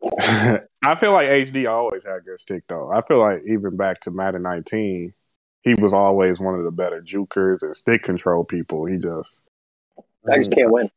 [0.84, 2.91] I feel like HD always had good stick though.
[2.91, 5.13] I feel like even back to Madden 19,
[5.62, 8.86] he was always one of the better jukers and stick control people.
[8.86, 9.46] He just
[10.32, 10.89] I just can't win.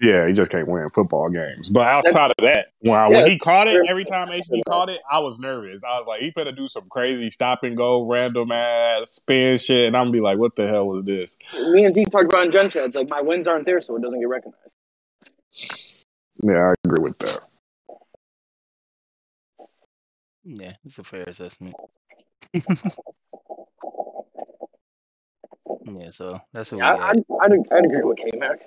[0.00, 1.70] Yeah, he just can't win football games.
[1.70, 5.00] But outside of that, when, I, when he caught it, every time HD caught it,
[5.10, 5.82] I was nervous.
[5.82, 9.86] I was like, he better do some crazy stop and go, random ass spin shit,
[9.86, 11.38] and I'm gonna be like, what the hell was this?
[11.54, 12.84] Me and Z talked about in Gen Chat.
[12.84, 14.74] It's like my wins aren't there, so it doesn't get recognized.
[16.42, 17.46] Yeah, I agree with that.
[20.44, 21.74] Yeah, it's a fair assessment.
[22.54, 22.64] yeah,
[26.10, 27.10] so that's what Yeah, I.
[27.10, 28.60] I'd, I'd, I'd agree with K Mac.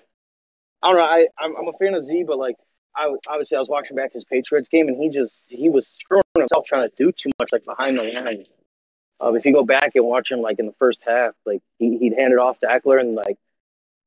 [0.81, 1.03] I don't know.
[1.03, 2.55] I I'm, I'm a fan of Z, but like
[2.95, 6.23] I obviously I was watching back his Patriots game, and he just he was screwing
[6.37, 8.45] himself trying to do too much, like behind the line.
[9.21, 11.97] Um, if you go back and watch him, like in the first half, like he,
[11.97, 13.37] he'd hand it off to Ekeler, and like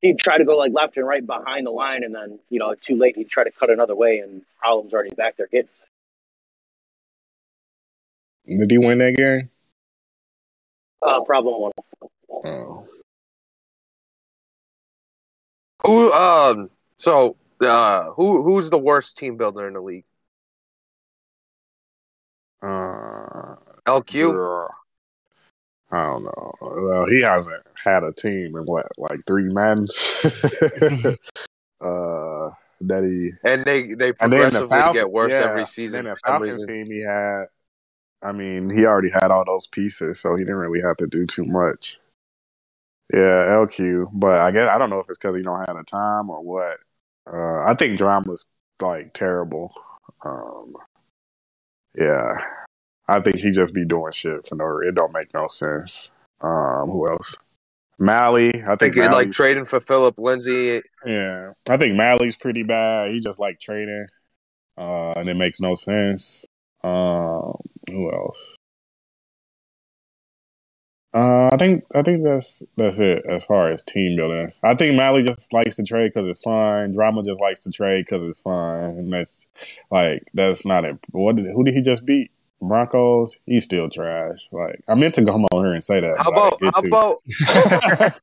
[0.03, 2.75] he'd try to go like left and right behind the line, and then you know
[2.75, 5.69] too late he'd try to cut another way, and problems already back there getting.
[8.45, 9.49] Did he win that game?
[11.01, 11.71] Uh, problem one.
[12.45, 12.87] Oh.
[15.85, 20.05] Who um so uh who who's the worst team builder in the league?
[22.61, 24.69] Uh, LQ.
[25.93, 25.99] Yeah.
[25.99, 26.53] I don't know.
[26.61, 30.21] Well, he hasn't had a team in what, like three Maddens?
[31.81, 32.49] uh,
[32.81, 36.39] that he And they they And the progressively get worse yeah, every season Then for
[36.39, 37.45] the Falcons team he had,
[38.21, 41.25] I mean, he already had all those pieces, so he didn't really have to do
[41.25, 41.97] too much.
[43.13, 45.83] Yeah, LQ, but I guess I don't know if it's because he don't have the
[45.83, 46.77] time or what.
[47.31, 48.45] Uh, I think drama's
[48.81, 49.71] like terrible.
[50.25, 50.73] Um,
[51.95, 52.37] yeah,
[53.07, 54.79] I think he just be doing shit for no.
[54.87, 56.11] It don't make no sense.
[56.41, 57.37] Um, who else?
[57.99, 60.81] Mally, I think Like, like trading for Phillip Lindsay.
[61.05, 63.11] yeah, I think Mally's pretty bad.
[63.11, 64.07] He just like trading,
[64.77, 66.45] uh, and it makes no sense.
[66.83, 67.55] Um,
[67.89, 68.55] who else?
[71.13, 74.51] Uh, I think I think that's that's it as far as team building.
[74.63, 76.91] I think Mally just likes to trade because it's fun.
[76.91, 79.47] Drama just likes to trade because it's fun, and that's
[79.91, 80.97] like that's not it.
[81.11, 82.31] What did, who did he just beat?
[82.67, 83.39] Broncos.
[83.45, 84.47] He's still trash.
[84.51, 86.17] Like I meant to come on here and say that.
[86.17, 88.13] How about how about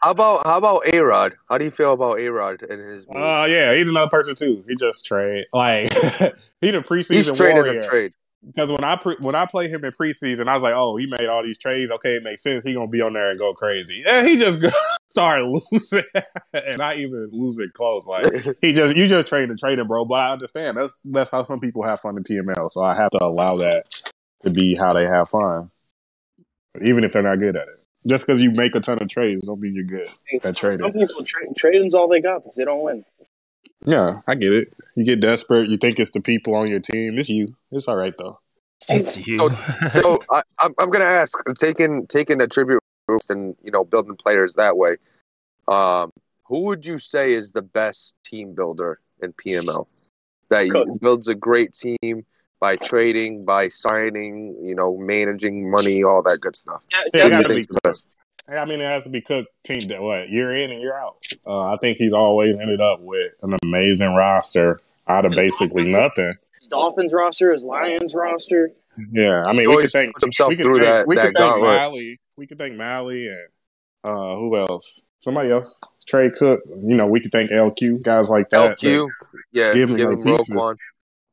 [0.00, 1.36] how about how about A Rod?
[1.48, 3.06] How do you feel about A Rod and his?
[3.08, 3.18] moves?
[3.20, 4.64] Uh, yeah, he's another person too.
[4.68, 5.92] He just trade like
[6.60, 7.80] he the preseason He's warrior.
[7.80, 8.12] a trade.
[8.46, 11.06] Because when I pre- when I played him in preseason, I was like, oh, he
[11.06, 11.90] made all these trades.
[11.90, 12.62] Okay, it makes sense.
[12.62, 14.04] He gonna be on there and go crazy.
[14.08, 14.60] And he just
[15.10, 16.04] started losing,
[16.52, 18.06] and not even losing close.
[18.06, 18.26] Like
[18.60, 20.04] he just you just trading and trading, bro.
[20.04, 22.70] But I understand that's that's how some people have fun in PML.
[22.70, 23.84] So I have to allow that
[24.42, 25.70] to be how they have fun,
[26.80, 27.74] even if they're not good at it.
[28.06, 30.08] Just because you make a ton of trades, don't mean you're good
[30.44, 30.80] at trading.
[30.80, 33.04] Some people tra- trading's all they got because they don't win.
[33.86, 34.74] Yeah, I get it.
[34.96, 35.68] You get desperate.
[35.68, 37.16] You think it's the people on your team.
[37.18, 37.56] It's you.
[37.70, 38.40] It's all right though.
[38.88, 39.38] It's you.
[39.38, 39.48] So,
[39.94, 42.80] so I, I'm I'm gonna ask, taking taking the tribute
[43.28, 44.96] and you know building players that way.
[45.68, 46.12] Um,
[46.44, 49.86] who would you say is the best team builder in PML?
[50.48, 52.24] That you- builds a great team
[52.60, 56.82] by trading, by signing, you know, managing money, all that good stuff.
[56.90, 58.06] Yeah, Who do you gotta be think's the best?
[58.48, 61.24] I mean, it has to be Cook team that what year in and year out.
[61.46, 66.34] Uh, I think he's always ended up with an amazing roster out of basically nothing.
[66.68, 68.70] Dolphins roster, his Lions roster.
[69.12, 71.16] Yeah, I mean, He we could always thank himself we could through thank, that we
[71.16, 71.70] that could thank gauntlet.
[71.70, 72.18] Mally.
[72.36, 73.48] We could thank Mally and
[74.04, 75.06] uh, who else?
[75.18, 75.80] Somebody else.
[76.06, 76.60] Trey Cook.
[76.66, 78.78] You know, we could thank LQ guys like that.
[78.78, 79.08] LQ,
[79.52, 80.54] yeah, give give him him their pieces.
[80.54, 80.76] Roquan.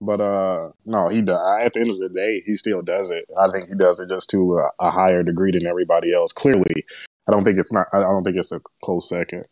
[0.02, 1.40] But uh, no, he does.
[1.64, 3.26] At the end of the day, he still does it.
[3.38, 6.34] I think he does it just to a, a higher degree than everybody else.
[6.34, 6.86] Clearly,
[7.28, 7.88] I don't think it's not.
[7.94, 9.46] I don't think it's a close second.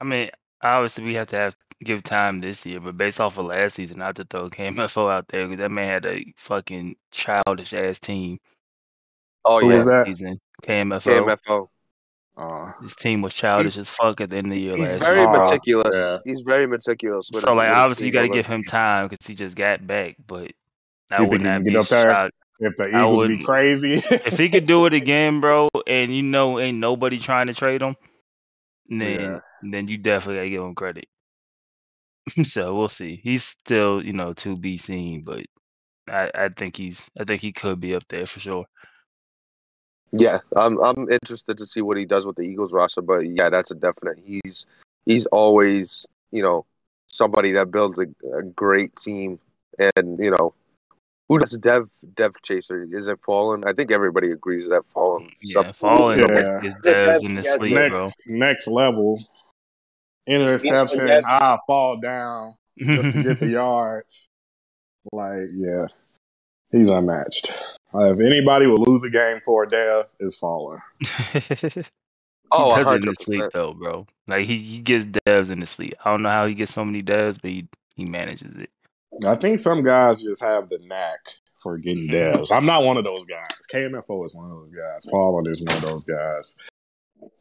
[0.00, 0.30] I mean,
[0.62, 4.02] obviously we have to have give time this year, but based off of last season,
[4.02, 7.98] I have to throw KMFO out there because that man had a fucking childish ass
[7.98, 8.38] team
[9.46, 10.06] Oh Who yeah, was that?
[10.06, 10.40] season.
[10.64, 11.36] KMFO.
[11.46, 11.68] KMFO.
[12.36, 14.98] Uh, His team was childish as fuck at the end of the year He's last
[15.06, 15.30] very year.
[15.30, 15.90] Meticulous.
[15.94, 16.18] yeah.
[16.24, 17.30] He's very meticulous.
[17.32, 20.16] With So like obviously you got to give him time because he just got back,
[20.26, 20.52] but
[21.10, 22.10] I would not be up there?
[22.10, 26.22] shocked if the Eagles wouldn't- crazy, if he could do it again, bro, and you
[26.22, 27.96] know ain't nobody trying to trade him,
[28.88, 29.40] then Yeah.
[29.62, 31.06] then you definitely gotta give him credit.
[32.44, 33.20] so we'll see.
[33.22, 35.46] He's still, you know, to be seen, but
[36.08, 38.64] I, I think he's I think he could be up there for sure.
[40.12, 43.50] Yeah, I'm I'm interested to see what he does with the Eagles roster, but yeah,
[43.50, 44.18] that's a definite.
[44.24, 44.66] He's
[45.04, 46.64] he's always you know
[47.08, 49.38] somebody that builds a, a great team,
[49.96, 50.54] and you know
[51.28, 52.86] who does Dev Dev Chaser?
[52.90, 53.64] Is it Fallen?
[53.66, 55.30] I think everybody agrees that Fallen.
[55.42, 56.60] Yeah, Fallen Yeah.
[56.62, 57.80] is devs in the Yeah, sleep, bro.
[57.80, 59.20] next next level
[60.26, 61.08] interception.
[61.08, 61.20] Yeah.
[61.26, 64.30] I fall down just to get the yards.
[65.12, 65.86] Like, yeah,
[66.70, 67.52] he's unmatched.
[67.94, 70.80] Uh, if anybody will lose a game for a dev, is Fallen.
[72.52, 74.06] Oh, he does it in his sleep though, bro.
[74.26, 75.94] Like he, he gets devs in his sleep.
[76.04, 78.70] I don't know how he gets so many devs, but he, he manages it.
[79.26, 81.18] I think some guys just have the knack
[81.56, 82.52] for getting devs.
[82.52, 83.48] I'm not one of those guys.
[83.72, 85.10] KMFO is one of those guys.
[85.10, 86.56] Fallen is one of those guys.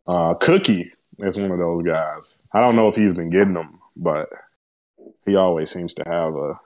[0.08, 2.41] Uh, Cookie is one of those guys.
[2.53, 4.29] I don't know if he's been getting them, but
[5.25, 6.60] he always seems to have a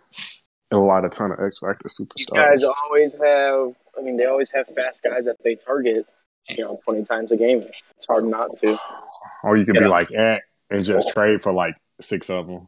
[0.71, 2.35] a lot of ton of X Factor These superstars.
[2.35, 3.73] guys always have.
[3.97, 6.05] I mean, they always have fast guys that they target.
[6.49, 7.65] You know, twenty times a game.
[7.97, 8.77] It's hard not to.
[9.43, 9.81] Or you could Yeah.
[9.81, 12.67] be like Ant and just trade for like six of them.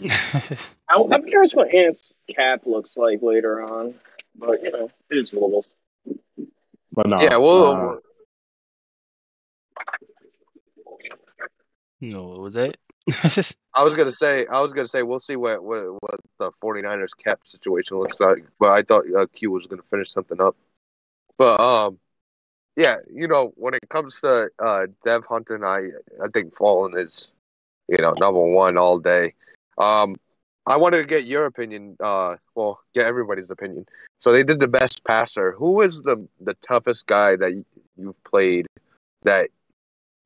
[0.10, 0.56] I,
[0.88, 3.94] I'm curious what Ant's cap looks like later on,
[4.36, 5.66] but you know, it is what.
[6.92, 7.96] But no, Yeah, well, uh,
[12.00, 12.76] no, what was that?
[13.74, 17.16] I was gonna say, I was gonna say, we'll see what what, what the 49ers
[17.16, 18.44] cap situation looks like.
[18.58, 20.56] But I thought uh, Q was gonna finish something up.
[21.36, 21.98] But um,
[22.76, 25.90] yeah, you know, when it comes to uh, Dev hunting, I
[26.22, 27.32] I think Fallen is,
[27.88, 29.34] you know, number one all day.
[29.78, 30.16] Um,
[30.66, 31.96] I wanted to get your opinion.
[32.00, 33.86] Uh, well, get everybody's opinion.
[34.20, 35.52] So they did the best passer.
[35.52, 38.66] Who is the the toughest guy that you- you've played
[39.24, 39.50] that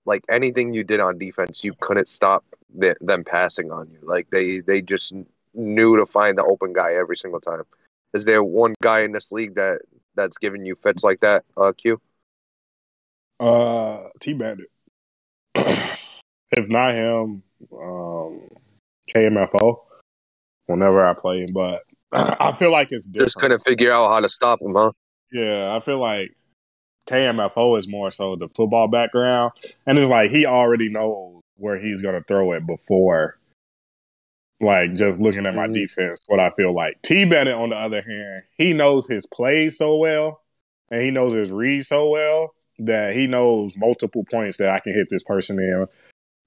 [0.09, 2.43] like anything you did on defense, you couldn't stop
[2.75, 3.99] the, them passing on you.
[4.03, 5.13] Like they they just
[5.55, 7.63] knew to find the open guy every single time.
[8.15, 9.83] Is there one guy in this league that
[10.15, 11.45] that's giving you fits like that?
[11.57, 12.01] Uh, Q.
[13.39, 14.69] uh, T Bandit.
[15.55, 17.43] if not him,
[17.73, 18.49] um,
[19.15, 19.81] KMFO.
[20.67, 23.27] Whenever I play him, but I feel like it's different.
[23.27, 24.93] Just couldn't figure out how to stop him, huh?
[25.33, 26.35] Yeah, I feel like
[27.09, 29.53] KMFO is more so the football background,
[29.87, 33.39] and it's like he already knows where he's gonna throw it before,
[34.61, 35.75] like just looking at my Mhm.
[35.75, 36.23] defense.
[36.27, 39.97] What I feel like T Bandit, on the other hand, he knows his plays so
[39.97, 40.43] well
[40.91, 44.93] and he knows his read so well that he knows multiple points that I can
[44.93, 45.87] hit this person in.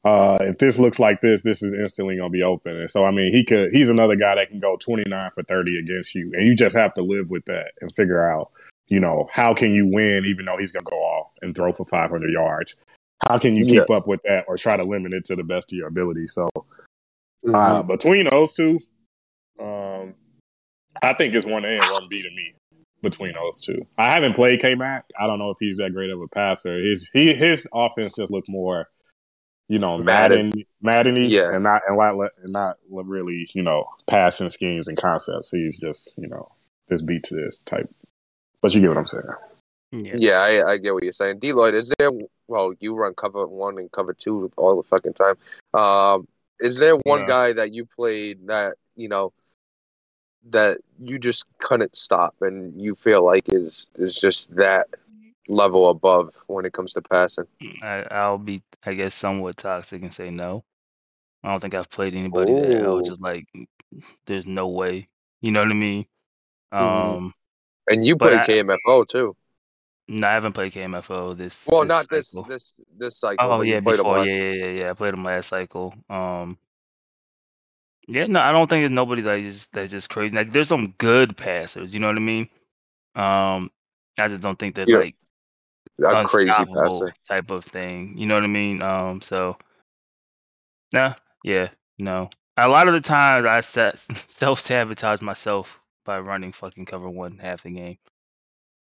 [0.04, 2.76] Uh, if this looks like this, this is instantly going to be open.
[2.76, 5.78] And so, I mean, he could, he's another guy that can go 29 for 30
[5.78, 6.32] against you.
[6.34, 8.50] And you just have to live with that and figure out,
[8.92, 11.72] you know, how can you win even though he's going to go off and throw
[11.72, 12.78] for 500 yards?
[13.26, 13.96] How can you keep Yeah.
[13.96, 16.28] up with that or try to limit it to the best of your ability?
[16.28, 16.50] So,
[17.46, 17.56] Mhm.
[17.56, 18.80] uh, between those two,
[19.60, 20.16] um,
[21.02, 22.54] I think it's one A and one B to me.
[23.02, 25.06] Between those two, I haven't played K Mac.
[25.20, 26.78] I don't know if he's that great of a passer.
[26.80, 28.90] His he his offense just looked more,
[29.70, 30.52] you know, Madden.
[30.84, 31.52] Madden, Yeah.
[31.52, 35.50] and not and not and not really, you know, passing schemes and concepts.
[35.50, 36.50] He's just, you know,
[36.90, 37.90] this beats this type.
[38.62, 39.24] But you get what I'm saying.
[39.92, 40.16] Yeah.
[40.16, 41.40] Yeah, I, I get what you're saying.
[41.40, 42.12] D-Lloyd, is there?
[42.48, 45.36] Well, you run cover one and cover two all the fucking time.
[45.74, 46.28] Um,
[46.60, 47.26] is there one Yeah.
[47.26, 49.34] guy that you played that you know
[50.50, 54.88] that you just couldn't stop, and you feel like is is just that
[55.48, 57.46] level above when it comes to passing?
[57.82, 60.64] I, I'll be, I guess, somewhat toxic and say no.
[61.44, 63.48] I don't think I've played anybody that I was just like,
[64.26, 65.08] there's no way.
[65.42, 66.06] You know what I mean?
[66.72, 66.80] Mhm.
[66.80, 67.34] Um,
[67.92, 69.36] And you But played I- KMFO too.
[70.08, 71.66] no, I haven't played KMFO this.
[71.68, 72.48] Well, this not this cycle.
[72.50, 73.52] this this cycle.
[73.52, 74.90] Oh yeah, you played him before yeah, yeah, yeah.
[74.90, 75.94] I played them last cycle.
[76.10, 76.58] Um,
[78.08, 80.36] yeah, no, I don't think there's nobody that is that's just crazy.
[80.36, 81.94] Like, there's some good passers.
[81.94, 82.50] You know what I mean?
[83.16, 83.72] Um,
[84.20, 85.16] I just don't think they're Yeah, like
[86.04, 87.14] a crazy passer.
[87.28, 88.18] type of thing.
[88.18, 88.82] You know what I mean?
[88.82, 89.58] Um, so
[90.94, 92.30] nah, yeah, no.
[92.58, 93.98] A lot of the times I set
[94.40, 97.98] self sabotage myself by running fucking cover one half the game,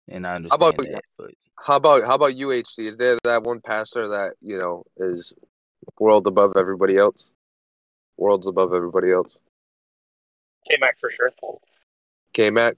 [0.09, 1.03] and I How understand about that.
[1.17, 2.87] But how about how about UHC?
[2.87, 5.33] Is there that one passer that you know is
[5.99, 7.33] world above everybody else?
[8.17, 9.39] Worlds above everybody else.
[10.69, 11.31] K Mac for sure.
[12.33, 12.77] K Mac.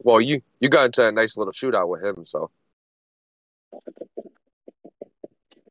[0.00, 2.50] Well, you you got into a nice little shootout with him, so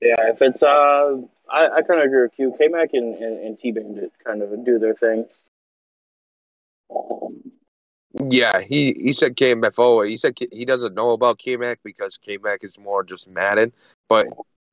[0.01, 1.17] Yeah, if it's uh,
[1.49, 2.55] I, I kind of agree with you.
[2.57, 5.25] K Mac and, and, and T Bandit kind of do their thing.
[8.13, 8.61] Yeah.
[8.61, 10.07] He he said KMFO.
[10.07, 13.71] He said he doesn't know about K Mac because K Mac is more just Madden,
[14.09, 14.27] but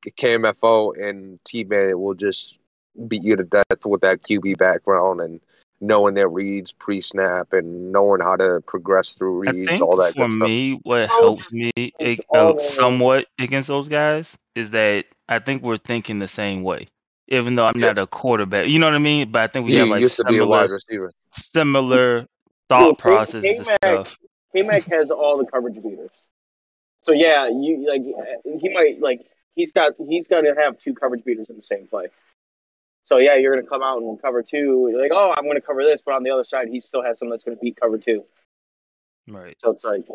[0.04, 2.58] KMFO and T Man will just
[3.06, 5.40] beat you to death with that QB background and
[5.80, 10.26] knowing their reads pre snap and knowing how to progress through reads, all that for
[10.26, 10.48] good stuff.
[10.48, 11.70] me, what helps me
[12.34, 16.88] uh, somewhat against those guys is that I think we're thinking the same way.
[17.28, 17.88] Even though I'm Yeah.
[17.88, 19.30] not a quarterback, you know what I mean.
[19.30, 21.12] But I think we You have like used to be a wide receiver.
[21.42, 22.26] Similar
[22.68, 24.18] thought K- processes and K-Mac- stuff.
[24.54, 26.10] K Mac has all the coverage beaters.
[27.04, 28.02] So yeah, you like
[28.60, 31.86] he might like he's got he's got to have two coverage beaters in the same
[31.86, 32.06] play.
[33.06, 34.88] So yeah, you're gonna come out and cover two.
[34.90, 37.18] You're like, oh, I'm gonna cover this, but on the other side, he still has
[37.18, 38.24] someone that's gonna beat cover two.
[39.26, 39.56] Right.
[39.62, 40.06] So it's like,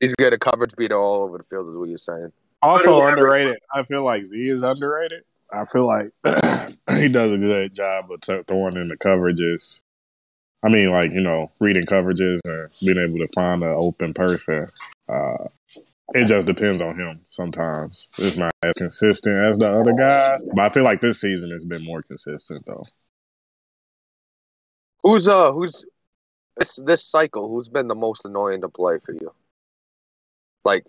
[0.00, 2.32] He's got a coverage beater all over the field, is what you're saying.
[2.62, 3.58] Also underrated.
[3.72, 5.24] I feel like Z is underrated.
[5.52, 6.10] I feel like
[6.98, 9.82] he does a good job of t- throwing in the coverages.
[10.62, 14.68] I mean, like you know, reading coverages and being able to find an open person.
[15.08, 15.48] Uh,
[16.12, 17.20] it just depends on him.
[17.28, 21.50] Sometimes it's not as consistent as the other guys, but I feel like this season
[21.50, 22.84] has been more consistent though.
[25.02, 25.84] Who's uh who's
[26.56, 27.48] this this cycle?
[27.48, 29.32] Who's been the most annoying to play for you?
[30.64, 30.84] Like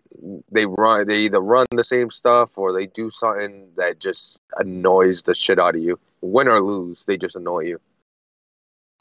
[0.51, 5.23] they run, they either run the same stuff or they do something that just annoys
[5.23, 5.99] the shit out of you.
[6.21, 7.79] Win or lose, they just annoy you.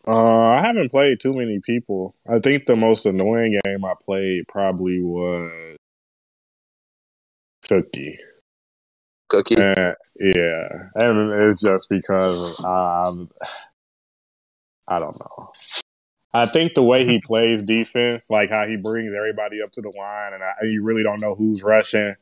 [0.06, 2.14] Uh, I haven't played too many people.
[2.26, 5.76] I think the most annoying game I played probably was
[7.68, 8.18] Cookie.
[9.28, 9.56] Cookie.
[9.56, 13.30] And, yeah, and it's just because um,
[14.88, 15.50] I don't know.
[16.32, 19.92] I think the way he plays defense, like how he brings everybody up to the
[19.96, 22.14] line, and, I, you really don't know who's rushing.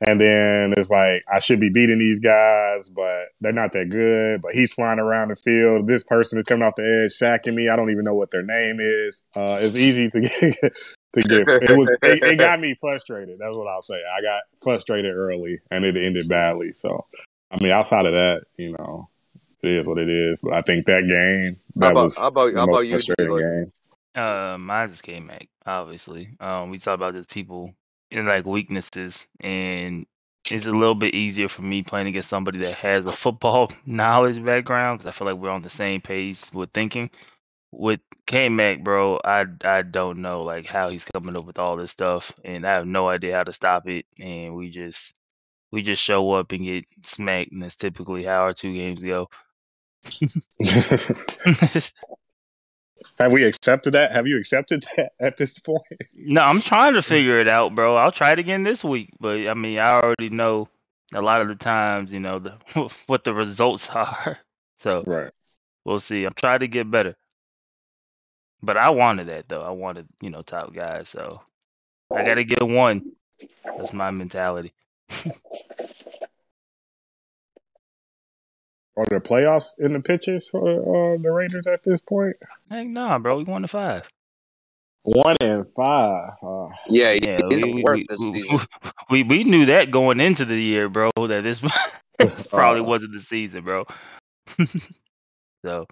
[0.00, 4.40] And then it's like I should be beating these guys, but they're not that good.
[4.42, 5.88] But he's flying around the field.
[5.88, 7.68] This person is coming off the edge, sacking me.
[7.68, 9.26] I don't even know what their name is.
[9.34, 10.30] Uh, it's easy to get
[11.14, 11.48] to get.
[11.48, 11.96] It was.
[12.02, 13.40] It, it got me frustrated.
[13.40, 13.96] That's what I'll say.
[13.96, 16.72] I got frustrated early, and it ended badly.
[16.74, 17.06] So,
[17.50, 19.08] I mean, outside of that, you know,
[19.62, 20.42] it is what it is.
[20.42, 22.86] But I think that game How that about was how about the how most about
[22.86, 23.02] you?
[23.04, 23.72] frustrating game.
[24.14, 25.48] Uh, mine just came back.
[25.66, 27.74] Obviously, um, we talk about just people
[28.10, 30.06] and like weaknesses, and
[30.50, 34.42] it's a little bit easier for me playing against somebody that has a football knowledge
[34.44, 37.10] background because I feel like we're on the same page with thinking.
[37.72, 41.76] With K Mac, bro, I I don't know like how he's coming up with all
[41.76, 44.06] this stuff, and I have no idea how to stop it.
[44.18, 45.14] And we just
[45.72, 49.28] we just show up and get smacked, and that's typically how our two games go.
[53.18, 54.12] Have we accepted that?
[54.12, 55.82] Have you accepted that at this point?
[56.14, 57.96] No, I'm trying to figure it out, bro.
[57.96, 60.68] I'll try it again this week, but I mean, I already know
[61.14, 62.56] a lot of the times, you know, the
[63.06, 64.38] what the results are.
[64.80, 65.30] So Right.
[65.84, 66.24] we'll see.
[66.24, 67.16] I'm trying to get better.
[68.62, 69.62] But I wanted that though.
[69.62, 71.08] I wanted, you know, top guys.
[71.08, 71.40] So
[72.12, 73.12] I gotta get one.
[73.64, 74.72] That's my mentality.
[78.98, 80.68] Are the playoffs in the pitches for
[81.14, 82.36] uh, the Raiders at this point?
[82.70, 83.38] Heck nah, bro.
[83.38, 84.08] We won to five.
[85.04, 86.32] One and five.
[86.42, 88.66] Uh, Yeah, Yeah, isn't we, worth we, this we, season.
[89.10, 91.10] we we knew that going into the year, bro.
[91.16, 91.60] That this,
[92.18, 93.84] this probably Uh, wasn't the season, bro.
[95.64, 95.86] so,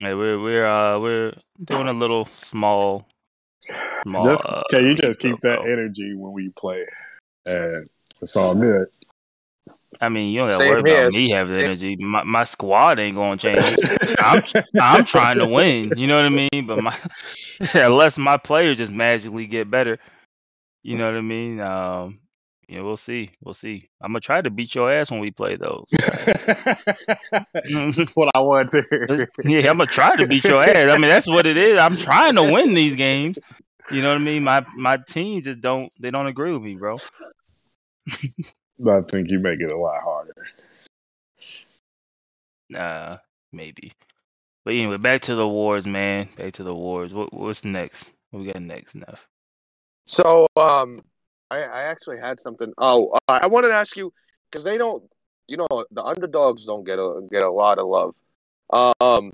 [0.00, 3.06] yeah, we're we're uh we're doing a little small
[4.04, 4.22] small.
[4.24, 5.72] just uh, can you just keep rebuild, that bro.
[5.72, 6.84] energy when we play,
[7.44, 7.88] and
[8.22, 8.86] it's all good.
[10.00, 11.00] I mean, you don't gotta worry here.
[11.02, 11.96] about me having energy.
[11.96, 13.58] My my squad ain't gonna change.
[14.18, 14.42] I'm
[14.80, 15.96] I'm trying to win.
[15.96, 16.66] You know what I mean?
[16.66, 16.96] But my
[17.74, 19.98] unless my players just magically get better,
[20.82, 21.60] you know what I mean?
[21.60, 22.20] Um,
[22.68, 23.30] yeah, we'll see.
[23.42, 23.88] We'll see.
[24.00, 25.84] I'm gonna try to beat your ass when we play those.
[27.30, 29.28] That's what I want to hear.
[29.44, 30.92] yeah, I'm gonna try to beat your ass.
[30.92, 31.78] I mean, that's what it is.
[31.78, 33.38] I'm trying to win these games.
[33.90, 34.44] You know what I mean?
[34.44, 36.96] My my team just don't they don't agree with me, bro.
[38.86, 40.34] I think you make it a lot harder.
[42.74, 43.18] Uh,
[43.52, 43.92] maybe.
[44.64, 46.28] But anyway, back to the wars, man.
[46.36, 47.12] Back to the wars.
[47.12, 48.10] What what's next?
[48.30, 49.26] What we got next, Neff?
[50.06, 51.02] So, um,
[51.50, 52.72] I, I actually had something.
[52.78, 54.12] Oh, uh, I wanted to ask you
[54.50, 55.02] because they don't,
[55.46, 58.14] you know, the underdogs don't get a get a lot of love.
[59.00, 59.32] Um,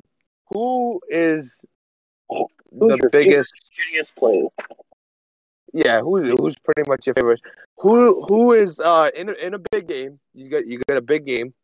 [0.49, 1.61] who is
[2.29, 3.55] the your biggest?
[3.73, 4.49] Shittiest player.
[5.73, 7.41] Yeah, who's who's pretty much your favorite?
[7.79, 10.19] Who who is uh in a, in a big game?
[10.35, 11.55] You get you get a big game.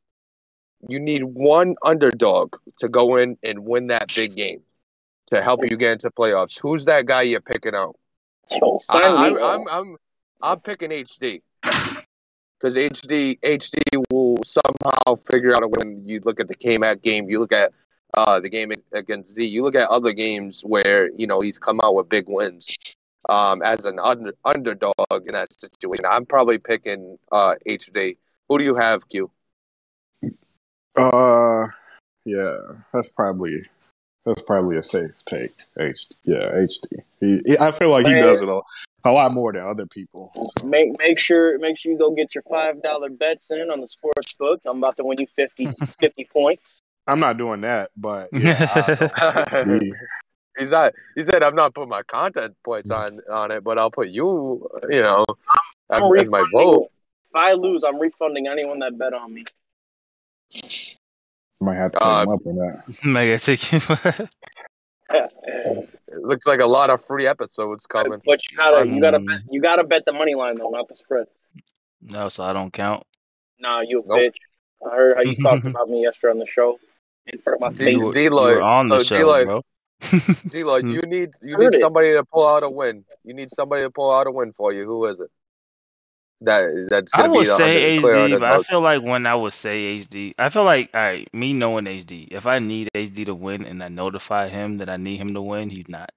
[0.88, 4.60] You need one underdog to go in and win that big game
[5.28, 6.60] to help you get into playoffs.
[6.60, 7.96] Who's that guy you're picking out?
[9.36, 9.60] I, up.
[9.60, 9.96] I'm I'm
[10.40, 16.54] I'm picking HD because HD HD will somehow figure out when you look at the
[16.54, 17.72] K-Mac game, you look at
[18.14, 21.80] uh, the game against Z, you look at other games where you know he's come
[21.82, 22.76] out with big wins.
[23.28, 28.16] Um, as an under, underdog in that situation, I'm probably picking uh, HD.
[28.48, 29.30] Who do you have, Q?
[30.96, 31.66] Uh,
[32.24, 32.56] yeah,
[32.92, 33.56] that's probably
[34.24, 35.52] that's probably a safe take.
[35.78, 36.98] H, yeah, HD.
[37.20, 38.22] He, he- I feel like he Man.
[38.22, 38.60] does it a,
[39.04, 40.30] a lot more than other people.
[40.32, 40.68] So.
[40.68, 43.88] Make make sure make sure you go get your five dollar bets in on the
[43.88, 44.60] sports book.
[44.66, 45.70] I'm about to win you 50,
[46.00, 46.80] 50 points.
[47.06, 48.96] I'm not doing that, but yeah,
[50.56, 50.62] I don't know.
[50.62, 50.92] He- He's not.
[51.14, 54.68] He said, "I'm not putting my content points on on it, but I'll put you,
[54.90, 55.24] you know,
[55.90, 56.90] as, I'm as my vote."
[57.30, 59.44] If I lose, I'm refunding anyone that bet on me.
[61.60, 62.98] might have to take Uh, him up on that.
[63.04, 63.80] Mega take you.
[65.10, 65.88] It
[66.22, 68.20] looks like a lot of free episodes coming.
[68.24, 69.26] But you gotta you gotta Mm.
[69.26, 71.26] bet you gotta bet the money line though, not the spread.
[72.00, 73.04] no, so I don't count.
[73.58, 74.18] Nah, you a Nope.
[74.18, 74.36] bitch.
[74.90, 76.78] I heard how you talked about me yesterday on the show
[77.26, 77.92] in front of my D- face.
[77.92, 78.50] You were, D-Lloyd.
[78.50, 79.46] you were on the show, D-Lloyd.
[79.46, 79.62] bro.
[80.48, 80.92] D-Lloyd, Hmm.
[80.92, 83.04] you need you need somebody to pull out a win.
[83.24, 84.84] You need somebody to pull out a win for you.
[84.84, 85.30] Who is it?
[86.42, 89.26] That that's gonna be would the say under, clear HD, but I feel like when
[89.26, 92.88] I would say HD, I feel like all right, me knowing HD, if I need
[92.94, 96.10] HD to win and I notify him that I need him to win, he's not.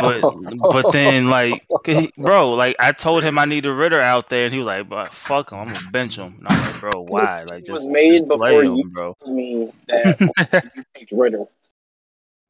[0.00, 0.24] But
[0.70, 4.44] but then like he- bro, like I told him I need a Ritter out there,
[4.44, 7.02] and he was like, "But fuck him, I'm gonna bench him." And I'm like, "Bro,
[7.02, 7.42] why?
[7.44, 10.20] Like It was made just play before him, you- bro." told me that
[10.74, 11.44] you picked Ritter.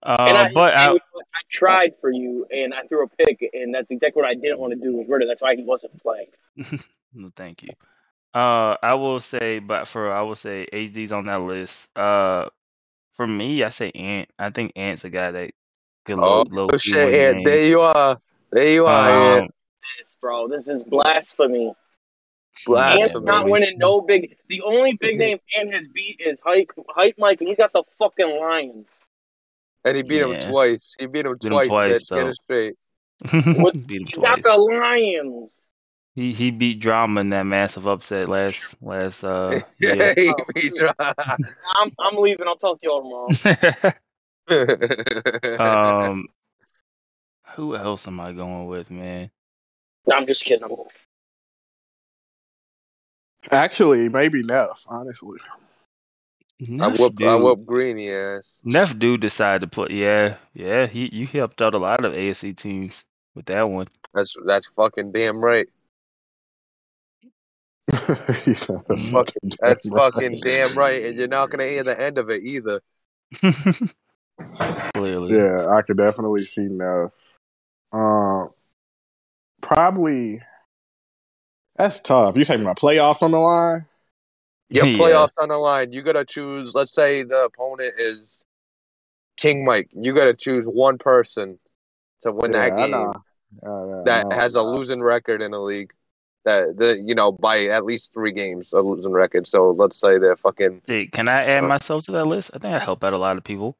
[0.02, 0.96] And Uh, I, but I, I
[1.50, 4.72] tried for you, and I threw a pick, and that's exactly what I didn't want
[4.72, 5.26] to do with Ritter.
[5.26, 6.28] That's why he wasn't playing.
[7.14, 7.70] No, thank you.
[8.34, 11.88] Uh, I will say, but for I will say HD's on that list.
[11.96, 12.50] Uh,
[13.14, 14.28] for me, I say Ant.
[14.38, 15.50] I think Ant's a guy that
[16.04, 17.06] could Oh low, low key shit!
[17.06, 18.20] win Ant, there you are.
[18.52, 19.38] There you are.
[19.40, 19.48] Um,
[19.98, 21.74] This, bro, this is blasphemy.
[22.76, 24.36] Ant's not winning no big.
[24.48, 27.84] The only big name Ant has beat is Hype, Hype Mike, and he's got the
[27.98, 28.86] fucking Lions.
[29.88, 30.94] And he beat him twice.
[30.98, 32.04] He beat him Beat him twice, twice.
[32.04, 32.28] Get though.
[32.28, 32.74] it straight.
[33.60, 34.36] What- beat him He's twice.
[34.36, 35.52] got the Lions.
[36.14, 40.72] He he beat Drama in that massive upset last last uh Yeah, he Oh, beat
[41.76, 42.46] I'm I'm leaving.
[42.48, 43.92] I'll talk to y'all tomorrow.
[46.10, 46.26] um,
[47.54, 49.30] who else am I going with, man?
[50.06, 50.66] No, I'm just kidding.
[53.52, 54.84] Actually, maybe Neff.
[54.88, 55.38] Honestly,
[56.60, 58.54] I Neff whoop, I whoop Greeny ass.
[58.64, 59.88] Neff do decide to play.
[59.90, 60.86] Yeah, yeah.
[60.86, 63.04] He you helped out a lot of AFC teams
[63.36, 63.86] with that one.
[64.12, 65.68] That's that's fucking damn right.
[67.86, 69.12] "That's Mhm.
[69.12, 72.28] fucking That's damn right." fucking damn right, and you're not gonna hear the end of
[72.30, 72.80] it either.
[74.94, 75.36] Clearly.
[75.36, 77.38] Yeah, I could definitely see Neff.
[77.92, 78.50] Um,
[79.60, 80.42] probably
[81.76, 82.36] that's tough.
[82.36, 83.86] You taking my playoffs on the line?
[84.70, 84.92] Yeah, Yeah.
[84.92, 85.92] playoffs on the line.
[85.92, 86.74] You gotta choose.
[86.74, 88.44] Let's say the opponent is
[89.36, 89.88] King Mike.
[89.92, 91.58] You gotta choose one person
[92.22, 93.24] to win that Yeah, I game know.
[93.62, 94.30] Yeah, yeah, that know.
[94.32, 95.92] has a losing record in the league.
[96.44, 99.46] That the you know by at least three games a losing record.
[99.46, 102.50] So let's say they're fucking Hey, can I add Uh, myself to that list?
[102.54, 103.76] I think I help out a lot of people.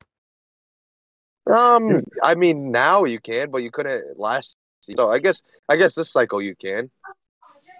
[1.51, 2.03] um.
[2.23, 4.57] I mean now you can, but you couldn't last.
[4.81, 6.91] So I guess I guess this cycle you can.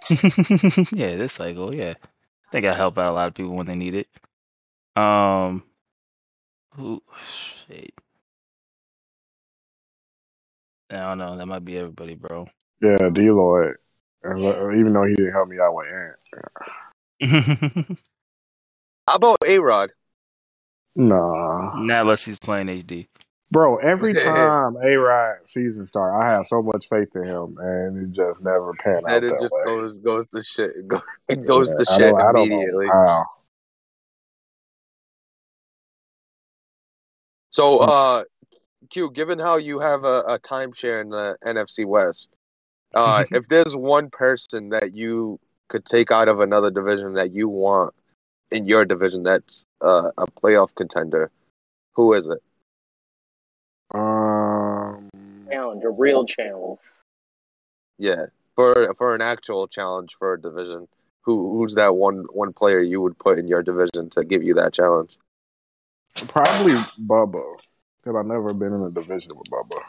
[0.91, 1.95] yeah, this cycle, yeah.
[2.49, 4.07] I think I help out a lot of people when they need it.
[4.99, 5.61] Um,
[6.75, 7.03] who?
[7.23, 7.93] Shit.
[10.89, 11.37] I don't know.
[11.37, 12.47] That might be everybody, bro.
[12.81, 13.75] Yeah, D Lloyd.
[14.25, 15.87] Even though he didn't help me out with
[17.21, 17.99] Ant.
[19.07, 19.91] How about A Rod?
[20.95, 21.79] Nah.
[21.79, 23.08] Not unless he's playing HD.
[23.51, 27.97] Bro, every time A Rod season start, I have so much faith in him, and
[27.97, 29.63] it just never pan out And it just way.
[29.65, 30.71] goes goes to shit.
[30.77, 32.89] It goes, it goes to Yeah, I shit don't- I don't know immediately.
[37.51, 38.23] So, uh,
[38.91, 42.29] Q, given how you have a, a timeshare in the NFC West,
[42.93, 47.49] uh, if there's one person that you could take out of another division that you
[47.49, 47.93] want
[48.51, 51.31] in your division that's uh, a playoff contender,
[51.93, 52.41] who is it?
[53.93, 55.09] Um,
[55.51, 56.79] Challenge, a real challenge.
[57.97, 60.87] Yeah, for for an actual challenge for a division,
[61.21, 64.53] who who's that one one player you would put in your division to give you
[64.55, 65.17] that challenge?
[66.27, 67.43] probably Bubba,
[68.01, 69.79] because I've never been in a division with Bubba,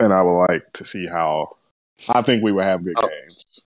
[0.00, 1.56] and I would like to see how.
[2.08, 3.08] I think we would have good Oh.
[3.08, 3.62] games.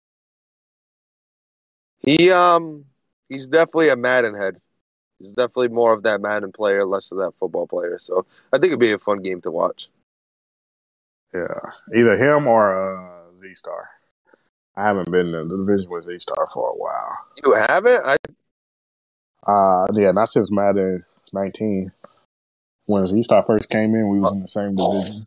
[2.01, 2.85] He um
[3.29, 4.61] he's definitely a Madden head.
[5.19, 7.99] He's definitely more of that Madden player, less of that football player.
[7.99, 9.89] So I think it'd be a fun game to watch.
[11.35, 11.61] Yeah,
[11.95, 13.91] either him or uh, Z Star.
[14.77, 17.19] I haven't been in the division with Z Star for a while.
[17.45, 18.05] You haven't?
[18.05, 18.17] I
[19.47, 21.93] Uh, yeah, not since Madden 19.
[22.85, 25.25] When Z Star first came in, we was in the same division.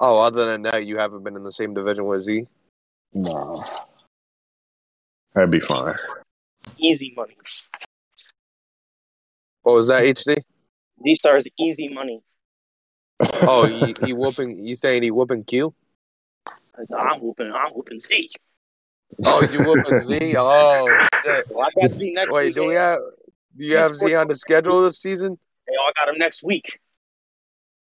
[0.00, 2.46] oh, other than that, you haven't been in the same division with Z.
[3.14, 3.62] No,
[5.34, 5.94] that'd be fine.
[6.78, 7.36] Easy money.
[9.66, 10.44] What was that, HD?
[11.02, 12.22] Z Star is easy money.
[13.42, 14.64] Oh, he, he whooping.
[14.64, 15.74] You saying he whooping Q?
[16.96, 17.50] I'm whooping.
[17.50, 18.30] I'm whooping Z.
[19.24, 20.34] Oh, you whooping Z?
[20.36, 21.46] Oh, shit.
[21.50, 22.54] Well, I got Z next Wait, week.
[22.54, 23.00] do we have?
[23.56, 25.36] Do you have Z on the schedule this season?
[25.66, 26.78] Hey, I got him next week.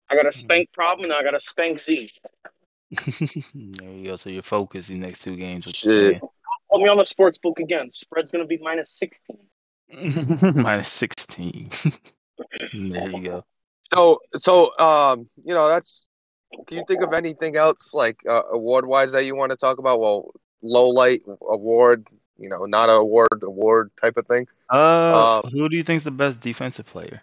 [0.09, 0.31] I got a hmm.
[0.31, 2.11] spank problem and I got a spank Z.
[3.53, 4.15] there you go.
[4.15, 5.67] So you're focused these next two games.
[5.67, 6.21] What Shit.
[6.71, 7.91] Put me on the sports book again.
[7.91, 9.37] Spread's gonna be minus sixteen.
[9.89, 10.09] You're
[10.39, 10.53] saying?
[10.55, 11.69] Minus 16.
[12.73, 13.45] there you go.
[13.93, 16.07] So, so um, you know, that's.
[16.67, 19.79] Can you think of anything else like uh, award wise that you want to talk
[19.79, 19.99] about?
[19.99, 20.31] Well,
[20.61, 22.07] low light award,
[22.37, 24.47] you know, not a award award type of thing.
[24.71, 27.21] Uh, Um, who do you think's the best defensive player?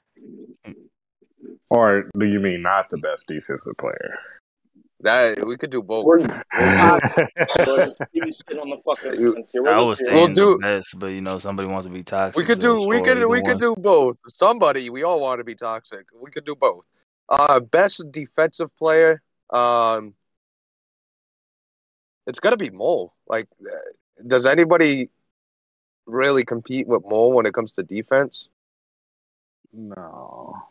[1.71, 4.19] Or do you mean not the best defensive player?
[5.05, 6.07] That we could do both.
[6.07, 6.31] We're We'll
[8.13, 9.63] you sit on the fucking here.
[9.63, 12.03] We're I was saying We'll do- the best, but you know somebody wants to be
[12.03, 12.39] toxic.
[12.39, 14.17] We could so do we could either we could do both.
[14.27, 16.07] Somebody we all want to be toxic.
[16.19, 16.87] We could do both.
[17.29, 20.15] Uh best defensive player, um
[22.27, 23.13] it's gonna be Mole.
[23.29, 25.11] Like uh, does anybody
[26.07, 28.49] really compete with Mole when it comes to defense?
[29.71, 30.63] no.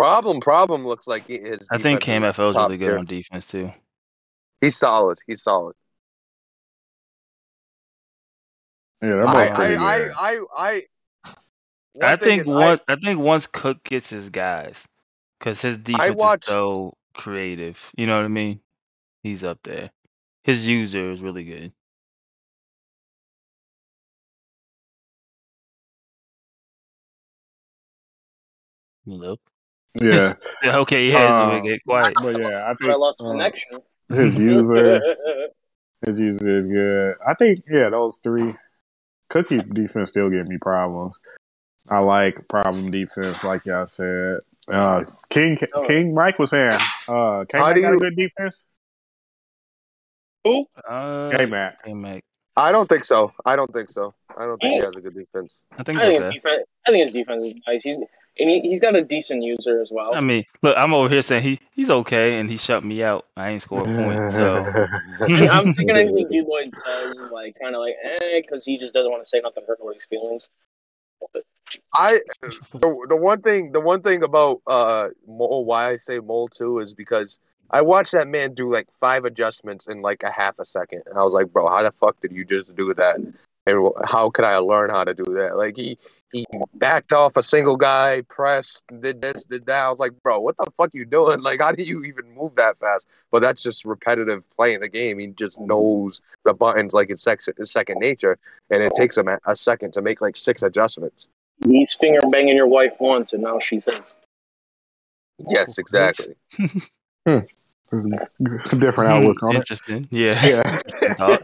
[0.00, 2.98] Problem problem looks like he- his I think defense is is really good tier.
[2.98, 3.72] on defense too.
[4.60, 5.18] He's solid.
[5.26, 5.74] He's solid.
[9.02, 10.10] Yeah, they're I both I, I.
[10.14, 10.82] I I
[12.02, 12.80] I think is one.
[12.88, 14.82] I, think once Cook gets his guys,
[15.38, 17.78] because his defense watched- is so creative.
[17.96, 18.60] You know what I mean?
[19.22, 19.90] He's up there.
[20.44, 21.72] His user is really good.
[29.04, 29.36] Hello.
[29.94, 32.14] Yeah, Yeah, okay, yeah, so we get quiet.
[32.22, 33.80] but yeah, I I think lost uh, connection.
[34.08, 35.00] his user,
[36.06, 37.14] his user is good.
[37.26, 38.54] I think yeah, those three.
[39.30, 41.18] Cookie defense still give me problems.
[41.88, 44.38] I like problem defense, like y'all said.
[44.68, 45.86] Uh, King Oh.
[45.86, 46.72] King Mike was saying,
[47.08, 48.66] uh, K How Mac do got a you- good defense.
[50.44, 50.66] Who?
[50.88, 51.82] Uh, K Mac.
[51.84, 52.24] K-Mac.
[52.56, 53.32] I don't think so.
[53.44, 54.14] I don't think so.
[54.36, 55.60] I don't think he has a good defense.
[55.78, 56.62] I think I think his defense.
[56.86, 57.82] I think his defense is nice.
[57.84, 57.98] He's
[58.40, 60.14] and he, he's got a decent user as well.
[60.14, 63.26] I mean, look, I'm over here saying he he's okay, and he shut me out.
[63.36, 64.86] I ain't scored a point, so.
[65.26, 68.94] And I'm thinking anything D Lloyd says, like kind of like eh, because he just
[68.94, 70.48] doesn't want to say nothing hurt nobody's feelings.
[71.32, 71.44] But
[71.92, 76.48] I the, the one thing the one thing about uh Mole, why I say Mole
[76.48, 77.38] too is because
[77.70, 81.18] I watched that man do like five adjustments in like a half a second, and
[81.18, 83.16] I was like, bro, how the fuck did you just do that?
[83.66, 85.56] And how could I learn how to do that?
[85.56, 85.98] Like he
[86.32, 89.84] he backed off a single guy, pressed, did this, did that.
[89.84, 91.40] I was like, bro, what the fuck you doing?
[91.50, 93.08] Like, how do you even move that fast?
[93.30, 95.18] But that's just repetitive playing the game.
[95.18, 98.38] He just knows the buttons like it's sec- it's second nature,
[98.70, 101.26] and it takes him a, a second to make like six adjustments.
[101.66, 104.14] He's finger banging your wife once, and now she says,
[105.48, 106.34] Yes, exactly.
[107.92, 109.58] It's a different outlook on it.
[109.58, 110.06] Interesting.
[110.10, 110.46] Yeah.
[111.02, 111.16] Yeah.
[111.18, 111.38] Uh,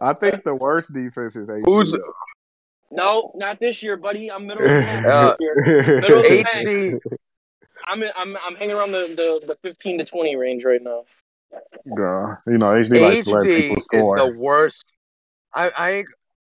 [0.00, 1.62] I think the worst defense is HD.
[1.64, 2.12] Who's- though.
[2.90, 4.30] No, not this year, buddy.
[4.30, 6.00] I'm middle of the pack Uh, year.
[6.00, 6.64] Middle of the pack.
[6.64, 7.00] HD.
[7.86, 11.04] I'm, in, I'm I'm hanging around the, the, the 15 to 20 range right now.
[11.86, 14.94] Nah, you know, HD likes to let HD people is the worst.
[15.54, 16.08] I, I ain't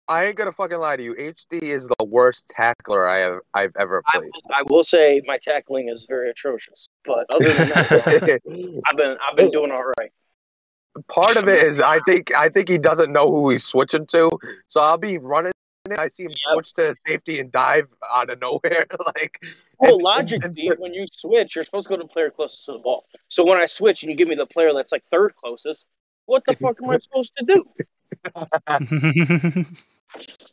[0.08, 1.16] I ain't gonna fucking lie to you.
[1.16, 4.26] HD is the worst tackler I have I've ever played.
[4.26, 8.42] will, I will say my tackling is very atrocious, but other than that,
[8.86, 10.12] I've been I've been doing all right.
[11.08, 14.30] Part of it is I think I think he doesn't know who he's switching to.
[14.68, 15.54] So I'll be running
[15.86, 16.38] and I see him Yep.
[16.54, 18.86] switch to safety and dive out of nowhere.
[19.06, 19.40] like
[19.80, 22.30] Well, and- logic, and- Steve, when you switch, you're supposed to go to the player
[22.30, 23.06] closest to the ball.
[23.28, 25.86] So when I switch and you give me the player that's like third closest,
[26.26, 27.66] what the fuck am I supposed to do?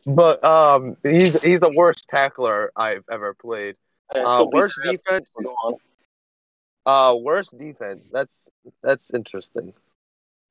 [0.07, 3.77] But um he's he's the worst tackler I've ever played.
[4.15, 5.29] Uh, still beat worst defense
[6.87, 8.09] Uh, worst defense.
[8.11, 8.49] That's
[8.83, 9.75] that's interesting.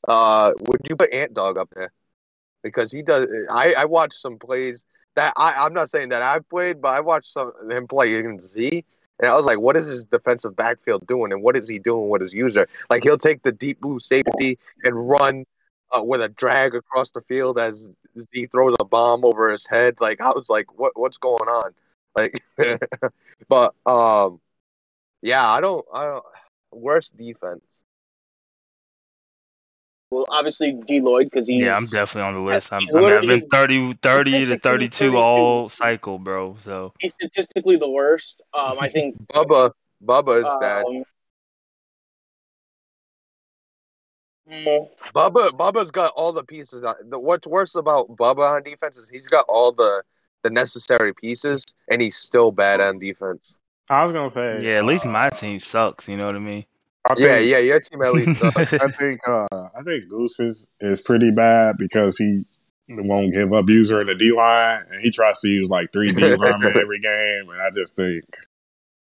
[0.07, 1.91] Uh, would you put Ant Dog up there?
[2.63, 3.27] Because he does.
[3.49, 4.85] I I watched some plays
[5.15, 8.39] that I I'm not saying that I played, but I watched some him play in
[8.39, 8.83] Z,
[9.19, 12.09] and I was like, what is his defensive backfield doing, and what is he doing
[12.09, 12.67] with his user?
[12.89, 15.45] Like he'll take the deep blue safety and run
[15.91, 17.89] uh, with a drag across the field as
[18.19, 19.95] Z throws a bomb over his head.
[20.01, 21.73] Like I was like, what what's going on?
[22.15, 22.41] Like,
[23.49, 24.41] but um.
[25.21, 25.85] Yeah, I don't.
[25.93, 26.25] I don't.
[26.71, 27.63] Worst defense.
[30.11, 32.73] Well, obviously D Lloyd because he's yeah, I'm definitely on the list.
[32.73, 35.17] I'm, I mean, I've been 30, 30 to 32 32.
[35.17, 36.55] all cycle, bro.
[36.59, 38.41] So he's statistically the worst.
[38.53, 39.71] Um, I think Bubba.
[40.03, 40.85] Bubba is bad.
[40.85, 41.03] um,
[44.49, 45.49] mm, Bubba.
[45.51, 46.83] Bubba's got all the pieces.
[46.83, 50.01] On, the, what's worse about Bubba on defense is he's got all the
[50.43, 53.53] the necessary pieces, and he's still bad on defense.
[53.89, 56.07] I was gonna say, yeah, at least uh, my team sucks.
[56.07, 56.65] You know what I mean?
[57.07, 57.57] I Yeah, think, yeah.
[57.59, 58.73] Your team at least sucks.
[58.73, 62.45] I think, uh, I think Goose is, is pretty bad because he
[62.89, 66.11] won't give up user in the D line, and he tries to use like three
[66.11, 68.23] D linemen every game, and I just think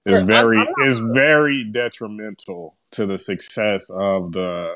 [0.06, 4.76] Yeah, it's I'm- very, I'm not- it's very detrimental to the success of the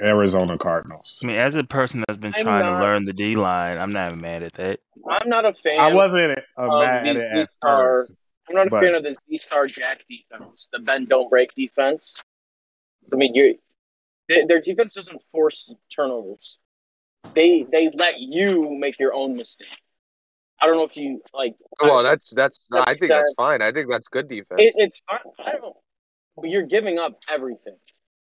[0.00, 1.20] Arizona Cardinals.
[1.24, 3.78] I mean, as a person that's been I'm trying not- to learn the D line,
[3.78, 4.80] I'm not mad at that.
[5.10, 5.80] I'm not a fan.
[5.80, 8.18] I wasn't a mad at these- it these at are- first.
[8.48, 11.54] I'm not a but- fan of this Z Star Jack defense, the bend don't break
[11.54, 12.22] defense.
[13.12, 13.58] I mean, you
[14.28, 16.58] their, their defense doesn't force turnovers.
[17.34, 19.68] They they let you make your own mistake.
[20.60, 21.54] I don't know if you like.
[21.80, 22.60] well, that's that's.
[22.70, 23.62] That I think that's fine.
[23.62, 24.58] I think that's good defense.
[24.58, 25.20] It, it's fine.
[25.44, 25.76] I don't.
[26.36, 27.76] But you're giving up everything.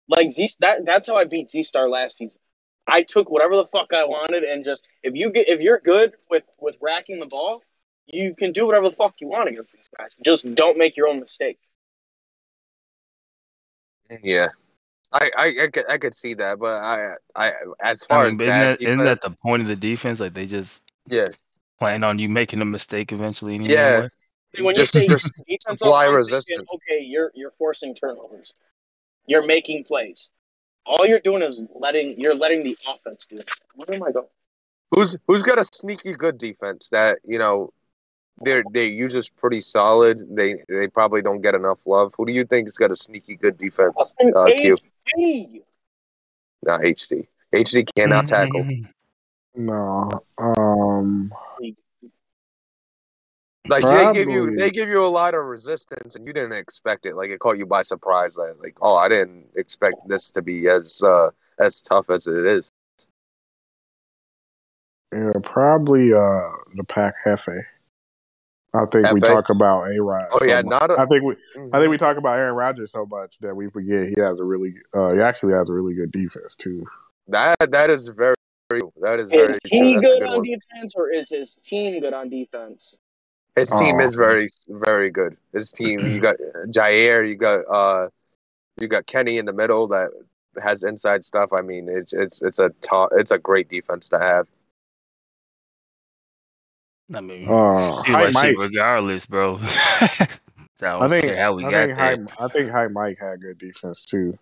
[0.08, 2.40] Like Z, that that's how I beat Z Star last season.
[2.86, 6.14] I took whatever the fuck I wanted and just if you get if you're good
[6.28, 7.62] with with racking the ball,
[8.06, 10.18] you can do whatever the fuck you want against these guys.
[10.24, 11.58] Just don't make your own mistake.
[14.22, 14.48] yeah.
[15.14, 18.30] I, I, I, could, I could see that, but I, I, as I far mean,
[18.30, 20.20] as but bad isn't, that, isn't defense, that the point of the defense?
[20.20, 21.26] Like they just yeah,
[21.78, 23.56] plan on you making a mistake eventually.
[23.56, 23.74] Anyway.
[23.74, 24.08] Yeah.
[24.60, 26.66] When Just- you say just defense, supply I'm resistance.
[26.74, 28.52] okay, you're you're forcing turnovers.
[29.26, 30.28] You're making plays.
[30.84, 33.50] All you're doing is letting you're letting the offense do it.
[33.74, 34.26] Where am I going?
[34.90, 37.72] who's who's got a sneaky good defense that you know,
[38.40, 40.34] their their use is pretty solid.
[40.34, 42.14] They they probably don't get enough love.
[42.16, 44.12] Who do you think has got a sneaky good defense?
[44.18, 44.76] An Uh, Q.
[45.16, 45.62] HD.
[46.64, 47.26] Not HD.
[47.52, 48.66] HD cannot tackle.
[49.54, 51.30] No, um,
[53.68, 57.06] Like they give you they give you a lot of resistance and you didn't expect
[57.06, 57.14] it.
[57.14, 58.36] Like it caught you by surprise.
[58.36, 61.30] Like, like oh, I didn't expect this to be as uh
[61.60, 62.70] as tough as it is.
[65.14, 67.64] yeah, probably uh the Pack Hefe.
[68.74, 70.28] I think we talk about A Rod.
[70.32, 71.72] Oh yeah, not a, I think we I Mhm.
[71.80, 74.74] think we talk about Aaron Rodgers so much that we forget he has a really
[74.94, 76.86] uh he actually has a really good defense too.
[77.28, 78.34] that that is very
[79.00, 80.42] that is very Is he That's a good on one.
[80.44, 82.96] defense or is his team good on defense?
[83.56, 84.06] His team Oh.
[84.06, 85.36] is very very good.
[85.52, 86.36] His team you got
[86.68, 88.08] Jaire, you got uh
[88.80, 90.08] you got Kenny in the middle that
[90.62, 91.52] has inside stuff.
[91.52, 94.46] I mean, it's it's it's a ta- it's a great defense to have.
[97.14, 98.56] I mean, Uh, he like Mike.
[98.58, 99.58] regardless, bro.
[100.80, 102.16] so I I think how we I got think there.
[102.16, 104.38] Hype, I think Hype Mike had good defense too.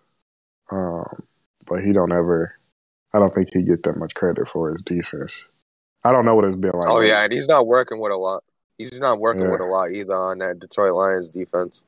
[0.71, 1.23] Um,
[1.65, 2.55] but he don't ever.
[3.13, 5.47] I don't think he get that much credit for his defense.
[6.03, 6.87] I don't know what it's been like.
[6.89, 8.43] Oh yeah, and he's not working with a lot.
[8.77, 9.51] He's not working Yeah.
[9.51, 11.81] with a lot either on that Detroit Lions defense.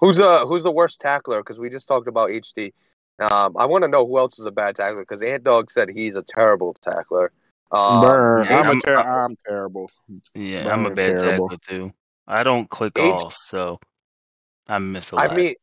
[0.00, 1.38] Who's uh who's the worst tackler?
[1.38, 2.72] Because we just talked about HD.
[3.20, 5.88] Um, I want to know who else is a bad tackler because Ant Dog said
[5.90, 7.32] he's a terrible tackler.
[7.70, 8.46] Um, Burn.
[8.46, 9.90] yeah, I'm, a I'm- ter- I'm terrible.
[10.34, 11.48] Yeah, I'm a bad terrible.
[11.48, 11.92] tackler too.
[12.26, 13.78] I don't click H- off, so
[14.68, 15.30] I miss a lot.
[15.30, 15.54] I mean,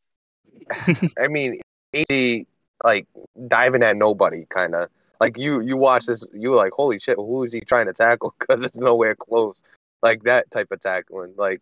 [1.19, 1.61] I mean,
[1.93, 2.45] HD
[2.83, 3.07] like
[3.47, 4.89] diving at nobody, kind of
[5.19, 5.61] like you.
[5.61, 8.35] You watch this, you were like, holy shit, who is he trying to tackle?
[8.39, 9.61] Because it's nowhere close.
[10.03, 11.33] Like that type of tackling.
[11.37, 11.61] Like,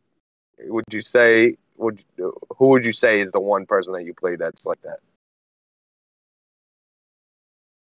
[0.60, 1.58] would you say?
[1.78, 5.00] Would who would you say is the one person that you played that's like that?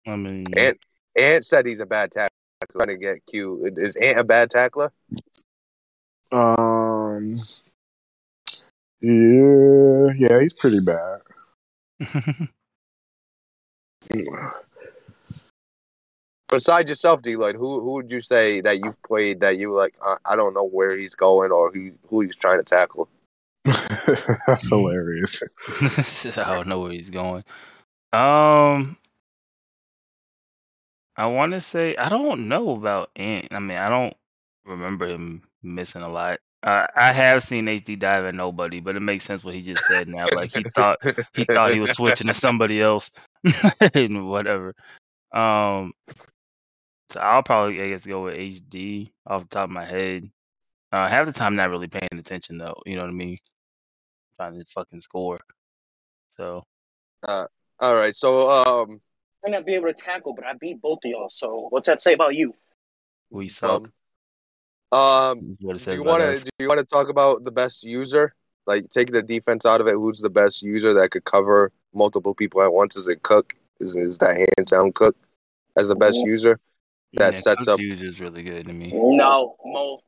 [0.07, 0.79] I mean, Ant
[1.15, 2.29] Ant said he's a bad tackler.
[2.71, 3.67] Trying to get Q.
[3.77, 4.91] Is Ant a bad tackler?
[6.31, 7.33] Um.
[9.01, 11.19] Yeah, yeah, he's pretty bad.
[16.49, 17.35] Besides yourself, D.
[17.35, 19.95] Lloyd, who who would you say that you've played that you like?
[20.01, 23.09] I, I don't know where he's going or who who he's trying to tackle.
[23.63, 25.41] That's hilarious.
[26.37, 27.43] I don't know where he's going.
[28.13, 28.97] Um,
[31.17, 33.47] I want to say I don't know about Ant.
[33.51, 34.15] I mean, I don't
[34.65, 36.39] remember him missing a lot.
[36.63, 39.85] Uh, I have seen HD dive at nobody, but it makes sense what he just
[39.87, 40.25] said now.
[40.33, 40.97] Like he thought
[41.33, 43.11] he thought he was switching to somebody else
[43.93, 44.73] and whatever.
[45.31, 45.93] Um,
[47.11, 50.29] so I'll probably I guess go with HD off the top of my head.
[50.91, 52.81] Uh, half the time not really paying attention though.
[52.85, 53.37] You know what I mean?
[54.37, 55.39] Trying to fucking score.
[56.37, 56.63] So
[57.27, 57.45] Uh,
[57.79, 59.01] All right, so um,
[59.45, 61.29] might not be able to tackle, but I beat both of y'all.
[61.29, 62.53] So what's that say about you?
[63.29, 63.89] we suck.
[64.91, 67.83] um, um, what do you want to do you want to talk about the best
[67.83, 68.33] user?
[68.67, 69.93] Like take the defense out of it.
[69.95, 72.95] Who's the best user that could cover multiple people at once?
[72.95, 73.53] Is it Cook?
[73.79, 75.15] Is is that hands down Cook
[75.77, 76.27] as the best Mhm.
[76.27, 76.59] user?
[77.13, 78.91] that Yeah, sets Cook's up- user is really good to me.
[78.91, 80.01] No, Mo.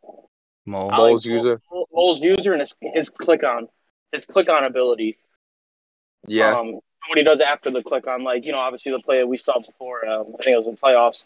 [0.66, 0.88] Mo.
[0.90, 1.62] I like Mo's user?
[1.72, 3.70] Mo- Mo's user and his, his click on,
[4.12, 5.18] his click on ability.
[6.28, 9.20] Yeah, Um, what he does after the click on, like you know, obviously the play
[9.20, 10.08] that we saw before.
[10.08, 11.26] Um, I think it was in playoffs.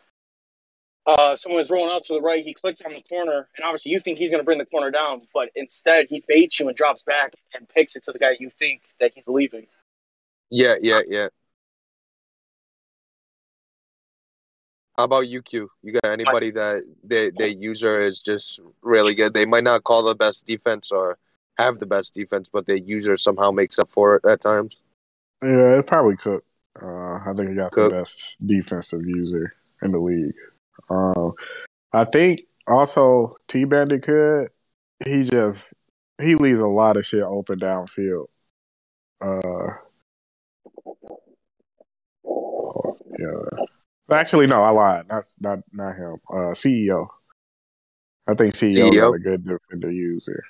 [1.05, 2.45] Uh, someone's rolling out to the right.
[2.45, 4.91] He clicks on the corner, and obviously you think he's going to bring the corner
[4.91, 8.35] down, but instead he baits you and drops back and picks it to the guy
[8.39, 9.65] you think that he's leaving.
[10.51, 11.27] yeah, yeah, yeah.
[14.97, 15.67] How about UQ?
[15.81, 19.33] You got anybody that their their user is just really good?
[19.33, 21.17] They might not call the best defense or
[21.57, 24.77] have the best defense, but their user somehow makes up for it at times.
[25.43, 26.43] Yeah, it probably Cook.
[26.81, 27.91] Uh, I think he got Cook.
[27.91, 30.35] the best defensive user in the league.
[30.89, 31.33] Um,
[31.93, 34.49] I think also T Bandit could.
[35.03, 35.73] He just
[36.21, 38.27] he leaves a lot of shit open downfield.
[39.19, 39.73] Uh,
[42.25, 43.65] oh, yeah.
[44.11, 45.05] Actually, no, I lied.
[45.09, 46.17] That's not not him.
[46.29, 47.07] Uh, CEO.
[48.27, 49.01] I think CEO, CEO?
[49.01, 50.43] got a good defender user.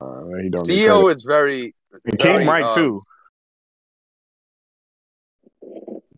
[0.00, 3.02] Uh, he don't get CEO is very and King very, Mike uh, too.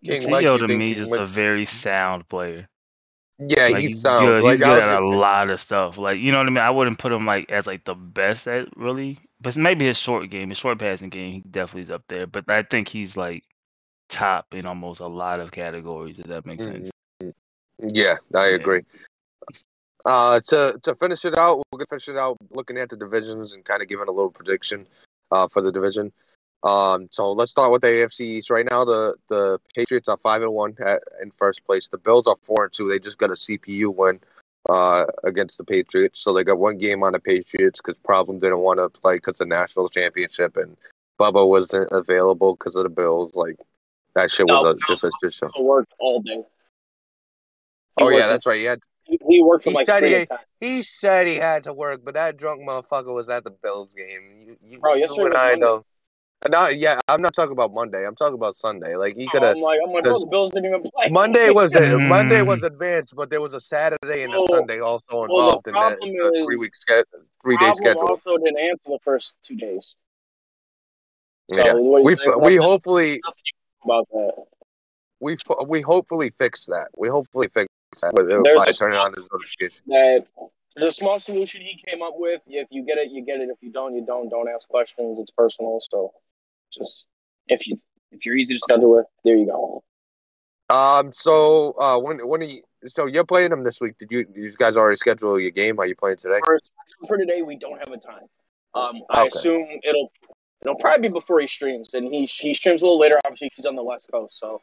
[0.05, 0.45] King Mike.
[0.45, 2.69] CEO You to me is just a very sound player.
[3.39, 4.29] yeah, Like, he's sound.
[4.29, 4.43] good.
[4.43, 5.99] Like he's good at a lot of stuff.
[5.99, 6.59] Like you know what I mean.
[6.59, 10.29] I wouldn't put him like as like the best at really, but maybe his short
[10.31, 12.27] game, his short passing game, he definitely is up there.
[12.27, 13.45] But I think he's like
[14.09, 16.19] top in almost a lot of categories.
[16.19, 16.91] If that makes sense.
[17.79, 18.55] Yeah, I Yeah.
[18.57, 18.83] agree.
[20.05, 23.53] Uh, to to finish it out, we're gonna finish it out looking at the divisions
[23.53, 24.87] and kind of giving a little prediction
[25.31, 26.13] uh, for the division.
[26.65, 28.51] Um, so let's start with the AFC East.
[28.51, 31.89] Right now, the the Patriots are five and one at, in first place.
[31.89, 32.89] The Bills are four and two.
[32.89, 34.21] They just got a CPU win
[34.69, 38.61] uh, against the Patriots, so they got one game on the Patriots because Problem didn't
[38.61, 40.77] want to play because the national championship and
[41.19, 43.35] Bubba wasn't available because of the Bills.
[43.35, 43.57] Like
[44.15, 45.51] that shit was No, a, just a shit show.
[45.59, 46.45] Worked all day.
[47.97, 48.59] He Oh yeah, that's right.
[48.59, 50.39] He had he, he worked He like said he- at a time.
[50.61, 54.45] He said he had to work, but that drunk motherfucker was at the Bills game.
[54.47, 55.85] You, you, Bro, you yesterday and I know.
[56.49, 58.05] No, yeah, I'm not talking about Monday.
[58.05, 58.97] I'm talking about Sunday.
[58.97, 59.57] Like he could Oh, have.
[59.57, 61.09] I'm like, I'm like, bro, the Bills didn't even play.
[61.11, 62.09] Monday was Mm.
[62.09, 65.33] Monday was advanced, but there was a Saturday and a Well- Sunday also well, the
[65.35, 67.03] involved in that problem the three week sch-
[67.43, 68.09] three day Problem schedule.
[68.09, 69.95] also didn't answer the first two days.
[71.53, 73.21] So Yeah, what we say we about- hopefully
[73.85, 74.33] about that.
[75.21, 75.37] we
[75.67, 76.89] we hopefully fix that.
[76.97, 77.69] We hopefully fix
[78.01, 79.83] that with, by a turning on small the notification.
[79.87, 80.27] That
[80.77, 82.41] there's a small solution he came up with.
[82.47, 83.49] If you get it, you get it.
[83.51, 84.29] If you don't, you don't.
[84.31, 85.19] Don't ask questions.
[85.21, 85.81] It's personal.
[85.83, 86.13] So
[86.73, 87.07] just
[87.49, 87.77] if you
[88.11, 89.83] if you're easy to schedule with, there you go.
[90.71, 91.13] Um.
[91.13, 93.99] So uh, when when he so you're playing them this week.
[93.99, 94.25] Did you?
[94.25, 95.79] Did you guys already schedule your game?
[95.79, 96.41] Are you playing today?
[96.45, 96.59] For,
[97.07, 98.25] for today, we don't have a time.
[98.75, 99.29] Um, I Okay.
[99.29, 100.11] assume it'll
[100.63, 103.57] it'll probably be before he streams, and he he streams a little later, obviously, 'cause
[103.59, 104.39] he's on the West Coast.
[104.39, 104.61] So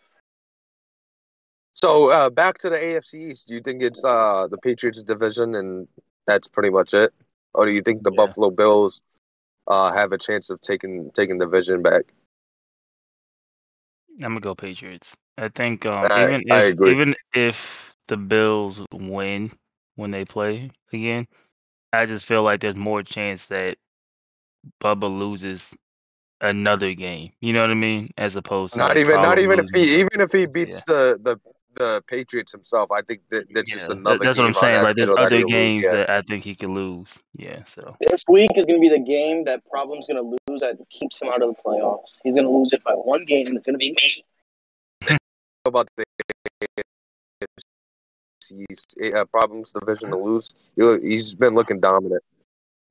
[1.74, 3.47] So uh, back to the AFC East.
[3.47, 5.88] Do you think it's uh, the Patriots division and
[6.28, 7.14] that's pretty much it,
[7.53, 8.26] or do you think the Yeah.
[8.26, 9.01] Buffalo Bills
[9.70, 12.05] uh, have a chance of taking taking the division back?
[14.24, 15.15] I'm gonna go Patriots.
[15.38, 16.95] I think um, I- even if I agree.
[16.95, 19.51] even if the Bills win
[19.95, 21.28] when they play again,
[21.93, 23.78] I just feel like there's more chance that
[24.82, 25.72] Bubba loses
[26.41, 27.32] another game.
[27.41, 28.11] You know what I mean?
[28.17, 31.20] As opposed to Not like, even not even if he even if he beats the,
[31.22, 31.38] the
[31.76, 32.91] the Patriots himself.
[32.91, 34.20] I think that that's just Yeah, that- another.
[34.20, 34.74] that's what I'm saying.
[34.76, 35.91] that Like there's other he'll lose, games yeah.
[35.93, 37.20] that I think he could lose.
[37.36, 37.63] Yeah.
[37.63, 40.78] So this week is going to be the game that Problem's going to lose that
[40.89, 42.17] keeps him out of the playoffs.
[42.24, 45.17] He's going to lose it by one game, and it's going to be me.
[45.65, 46.03] about the
[48.41, 50.49] AFC uh, problems division to lose.
[50.76, 52.24] He- He's been looking dominant.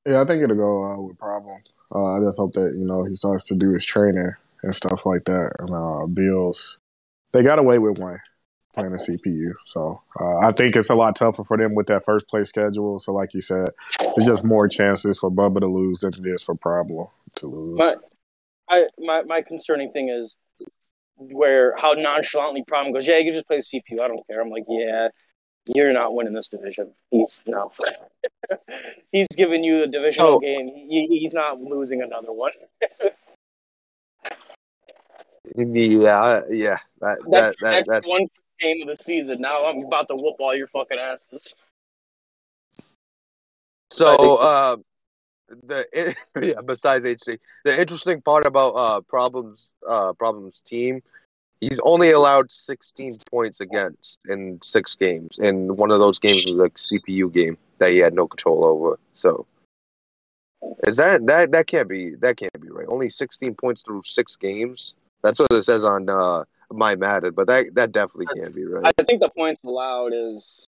[0.07, 1.61] Yeah, I think it'll go uh, with problem.
[1.95, 5.05] Uh, I just hope that you know he starts to do his training and stuff
[5.05, 5.53] like that.
[5.59, 6.79] And uh, Bills,
[7.33, 8.20] they got away with one
[8.79, 12.05] playing the CPU, so uh, I think it's a lot tougher for them with that
[12.05, 12.99] first place schedule.
[12.99, 13.68] So, like you said,
[14.16, 17.79] there's just more chances for Bubba to lose than it is for Problem to lose.
[17.79, 17.97] My,
[18.70, 20.37] I my my concerning thing is
[21.16, 23.07] where how nonchalantly Problem goes.
[23.07, 24.01] Yeah, you can just play the CPU.
[24.01, 24.41] I don't care.
[24.41, 25.09] I'm like, yeah,
[25.66, 26.93] you're not winning this division.
[27.11, 27.72] He's no.
[29.12, 30.41] he's giving you a divisional Oh.
[30.41, 30.68] game.
[30.68, 32.53] He, he's not losing another one.
[35.55, 36.76] Yeah, yeah.
[37.01, 38.26] That that, That's, that that's, that's one
[38.61, 39.41] game of the season.
[39.41, 41.55] Now I'm about to whoop all your fucking asses.
[43.91, 44.17] so.
[44.17, 44.77] Besides Uh,
[45.63, 46.61] the yeah.
[46.61, 51.03] Besides HC, the interesting part about uh problems uh problems team,
[51.61, 56.55] he's only allowed 16 points against in six games, and one of those games was
[56.55, 58.99] a CPU game that he had no control over.
[59.15, 59.47] So.
[60.85, 62.87] Is that that that can't be that can't be right?
[62.89, 64.97] Only 16 points through six games.
[65.23, 68.93] That's what it says on uh, my Madden, but that that definitely can't be right.
[68.99, 70.66] I think the points allowed is.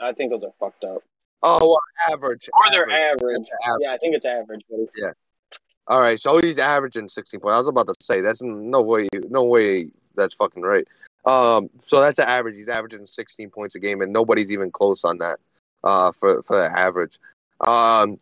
[0.00, 1.02] I think those are fucked up.
[1.42, 2.48] oh, well, average.
[2.52, 3.46] Or they're average.
[3.64, 3.80] Average.
[3.80, 4.62] Yeah, I think it's average.
[4.68, 5.14] But
[5.86, 7.54] All right, so he's averaging 16 points.
[7.54, 10.86] I was about to say that's no way, no way that's fucking right.
[11.24, 12.56] Um, so that's an average.
[12.56, 15.38] He's averaging 16 points a game, and nobody's even close on that.
[15.84, 17.18] Uh, for for the average.
[17.60, 18.18] Um,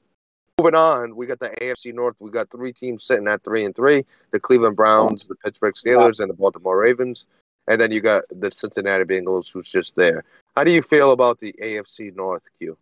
[0.60, 2.16] moving on, we got the AFC North.
[2.18, 6.20] We got three teams sitting at three and three: the Cleveland Browns, the Pittsburgh Steelers,
[6.20, 7.26] and the Baltimore Ravens.
[7.66, 10.24] And then you got the Cincinnati Bengals, who's just there.
[10.56, 12.76] How do you feel about the AFC North, Q?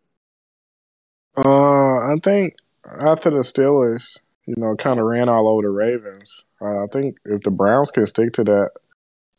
[1.36, 6.44] Uh, I think after the Steelers, you know, kind of ran all over the Ravens.
[6.60, 8.70] Uh, I think if the Browns can stick to that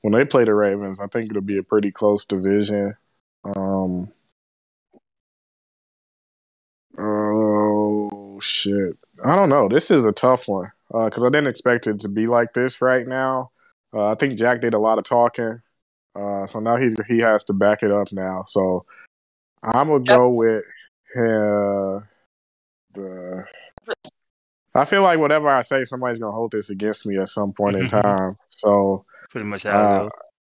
[0.02, 2.96] when they play the Ravens, I think it'll be a pretty close division.
[3.44, 4.14] Um,
[8.40, 9.68] oh shit, I don't know.
[9.68, 13.08] This is a tough one because I didn't expect it to be like this right
[13.08, 13.52] now.
[13.94, 15.62] Uh, I think Jack did a lot of talking,
[16.16, 18.46] uh, so now he he has to back it up now.
[18.48, 18.86] So
[19.62, 20.66] I'm gonna go with
[21.16, 22.06] uh,
[22.94, 23.46] the.
[24.76, 27.76] I feel like whatever I say, somebody's gonna hold this against me at some point
[27.76, 28.38] in time.
[28.50, 30.10] So pretty much how it uh,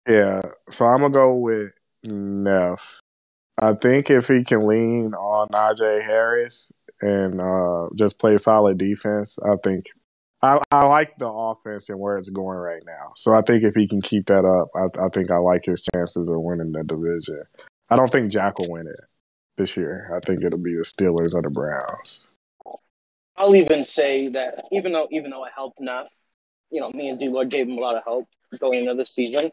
[0.07, 1.71] yeah, so I'm gonna go with
[2.03, 2.99] Neff.
[3.59, 6.71] I think if he can lean on Najee Harris
[7.01, 9.85] and uh, just play solid defense, I think
[10.41, 13.13] I, I like the offense and where it's going right now.
[13.15, 15.83] So I think if he can keep that up, I, I think I like his
[15.93, 17.43] chances of winning the division.
[17.89, 18.99] I don't think Jack will win it
[19.57, 20.11] this year.
[20.15, 22.27] I think it'll be the Steelers or the Browns.
[23.35, 26.09] I'll even say that even though even though I helped enough,
[26.71, 28.27] you know, me and D gave him a lot of help
[28.59, 29.51] going into the season.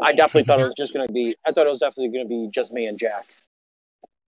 [0.00, 2.50] I definitely thought it was just gonna be I thought it was definitely gonna be
[2.52, 3.26] just me and Jack.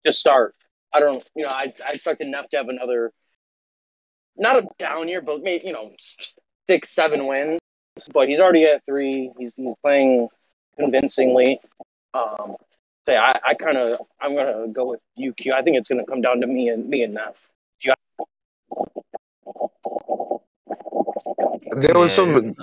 [0.04, 0.54] Just start.
[0.92, 3.12] I don't you know, I I expected Neff to have another
[4.36, 5.92] not a down year, but maybe you know,
[6.68, 7.60] six, seven wins.
[8.12, 9.32] But he's already at three.
[9.38, 10.28] He's he's playing
[10.78, 11.60] convincingly.
[12.14, 12.56] Um
[13.06, 15.52] say I, I kinda I'm gonna go with UQ.
[15.52, 17.46] I think it's gonna come down to me and me and Neff.
[21.78, 22.56] There was some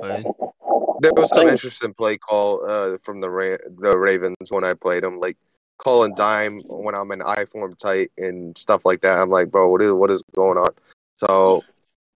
[0.00, 0.96] Go.
[1.00, 5.02] There was some interesting play call uh, from the Ra- the Ravens when I played
[5.02, 5.36] them, like
[5.82, 9.18] calling dime when I'm in I form tight and stuff like that.
[9.18, 10.70] I'm like, bro, what is what is going on?
[11.16, 11.64] So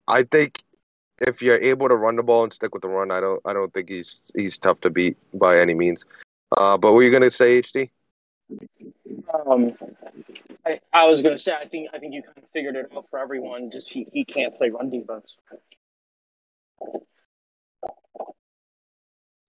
[0.06, 0.62] I think
[1.20, 3.52] if you're able to run the ball and stick with the run, I don't I
[3.52, 6.04] don't think he's he's tough to beat by any means.
[6.56, 7.90] Uh, but what were you gonna say, HD?
[9.46, 9.72] Um,
[10.64, 13.06] I, I was gonna say I think I think you kind of figured it out
[13.10, 13.70] for everyone.
[13.70, 15.36] Just he, he can't play run defense.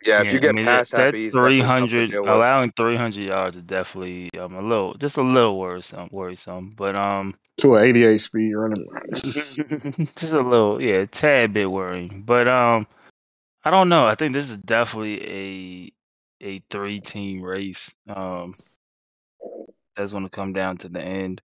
[0.06, 1.90] Yeah, if Yeah, you I get mean, past that, that, that beat, it's definitely tough
[1.90, 6.74] to 300, allowing 300 yards is definitely um, a little, just a little worrisome, worrisome.
[6.78, 9.04] But um, To an 88 speed running back.
[10.16, 12.24] just a little, yeah, tad bit worrying.
[12.26, 12.88] But um,
[13.64, 14.06] I don't know.
[14.06, 15.94] I think this is definitely a
[16.40, 17.90] a three team race.
[18.08, 18.52] Um,
[19.96, 21.42] that's going to come down to the end.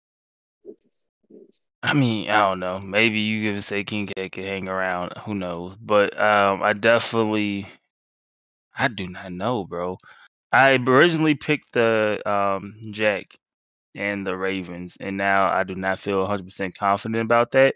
[1.82, 2.78] I mean, I don't know.
[2.78, 5.12] Maybe you could say King K could hang around.
[5.24, 5.76] Who knows?
[5.76, 7.66] But um, I definitely,
[8.76, 9.98] I do not know, bro.
[10.52, 13.36] I originally picked the um Jack
[13.94, 17.74] and the Ravens, and now I do not feel 100% confident about that.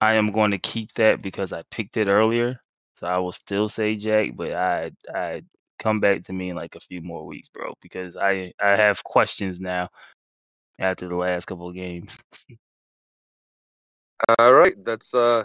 [0.00, 2.60] I am going to keep that because I picked it earlier,
[2.98, 5.42] so I will still say Jack, but I I
[5.78, 9.04] come back to me in like a few more weeks, bro, because I I have
[9.04, 9.88] questions now
[10.78, 12.16] after the last couple of games.
[14.38, 15.44] All right, that's uh,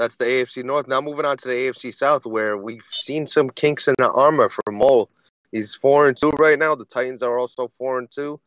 [0.00, 0.88] that's the AFC North.
[0.88, 4.48] Now moving on to the AFC South, where we've seen some kinks in the armor
[4.48, 5.10] for Mole.
[5.52, 6.74] He's four and two right now.
[6.74, 8.40] The Titans are also four and two.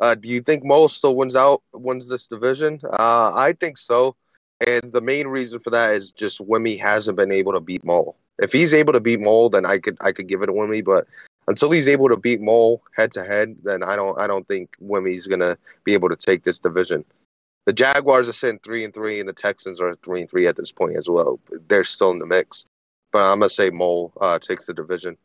[0.00, 2.78] Uh, do you think Mole still wins out, wins this division?
[2.84, 4.16] Uh, I think so.
[4.66, 8.14] And the main reason for that is just Wimmy hasn't been able to beat Mole.
[8.38, 10.84] If he's able to beat Mole, then I could I could give it to Wimmy.
[10.84, 11.06] But
[11.46, 14.76] until he's able to beat Mole head to head, then I don't I don't think
[14.78, 17.06] Wimmy's gonna be able to take this division.
[17.68, 20.56] The Jaguars are sitting three and three, and the Texans are three and three at
[20.56, 21.38] this point as well.
[21.68, 22.64] They're still in the mix.
[23.12, 25.18] But I'm gonna say Mole uh, takes the division.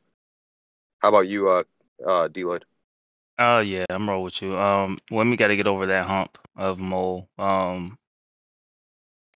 [0.99, 1.63] How about you, uh,
[2.05, 2.65] uh, D-Lloyd?
[3.39, 4.57] Oh yeah, I'm roll with you.
[4.57, 7.29] Um, when we got to get over that hump of Mole.
[7.37, 7.97] Um,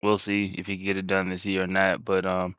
[0.02, 2.06] we'll see if he can get it done this year or not.
[2.06, 2.56] But um,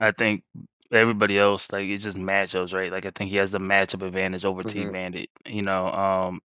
[0.00, 0.42] I think
[0.90, 2.90] everybody else like it's just matchups, right?
[2.90, 4.92] Like I think he has the matchup advantage over Team Mhm.
[4.92, 5.28] Bandit.
[5.44, 6.40] You know, um,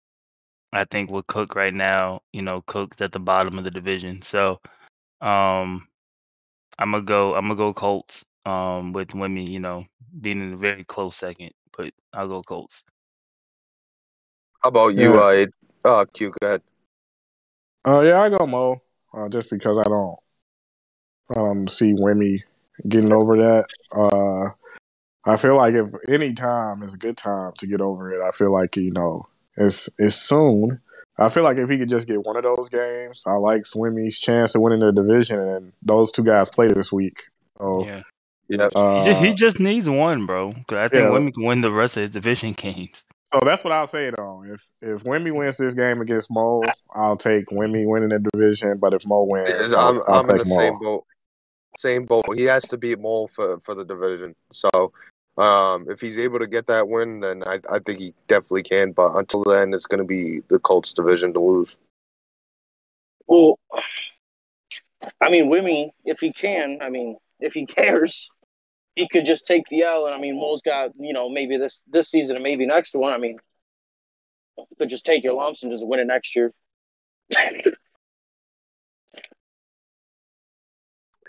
[0.73, 4.21] I think with Cook right now, you know, Cook's at the bottom of the division,
[4.21, 4.59] so
[5.21, 5.87] um,
[6.77, 7.35] I'm gonna go.
[7.35, 8.23] I'm gonna go Colts.
[8.45, 9.83] Um, with Wimmy, you know,
[10.21, 12.81] being in a very close second, but I'll go Colts.
[14.63, 15.45] How about you, uh,
[15.83, 16.33] uh, Q?
[16.39, 16.61] Go ahead.
[17.85, 18.81] Uh, yeah, I go Mo,
[19.13, 20.17] uh, just because I don't
[21.35, 22.41] um see Wimmy
[22.87, 23.65] getting over that.
[23.91, 24.51] Uh,
[25.29, 28.31] I feel like if any time is a good time to get over it, I
[28.31, 29.27] feel like you know
[29.57, 30.79] it's it's soon.
[31.19, 34.19] I feel like if he could just get one of those games, I like Wimmy's
[34.19, 37.23] chance of winning the division, and those two guys play this week.
[37.57, 38.01] So, Yeah,
[38.49, 38.69] Yeah.
[38.75, 40.51] uh, he, just, he just needs one, bro.
[40.53, 41.09] Because I think yeah.
[41.09, 43.03] Wimmy can win the rest of his division games.
[43.33, 44.43] So that's what I'll say though.
[44.47, 46.63] If if Wimmy wins this game against Mo,
[46.95, 48.77] I'll take Wimmy winning the division.
[48.77, 50.55] But if Mo wins, I'll, I'm, I'll I'm in the Mo.
[50.55, 51.05] same boat.
[51.77, 52.23] Same boat.
[52.35, 54.33] He has to beat Mole for, for the division.
[54.53, 54.93] So,
[55.37, 58.91] um, if he's able to get that win, then I, I think he definitely can.
[58.91, 61.77] But until then, it's going to be the Colts division to lose.
[63.27, 63.59] Well,
[65.21, 68.29] I mean, Wimmy, if he can, I mean, if he cares,
[68.95, 70.05] he could just take the L.
[70.05, 73.13] And I mean, Mo's got, you know, maybe this this season and maybe next one.
[73.13, 73.37] I mean,
[74.77, 76.51] could just take your lumps and just win it next year.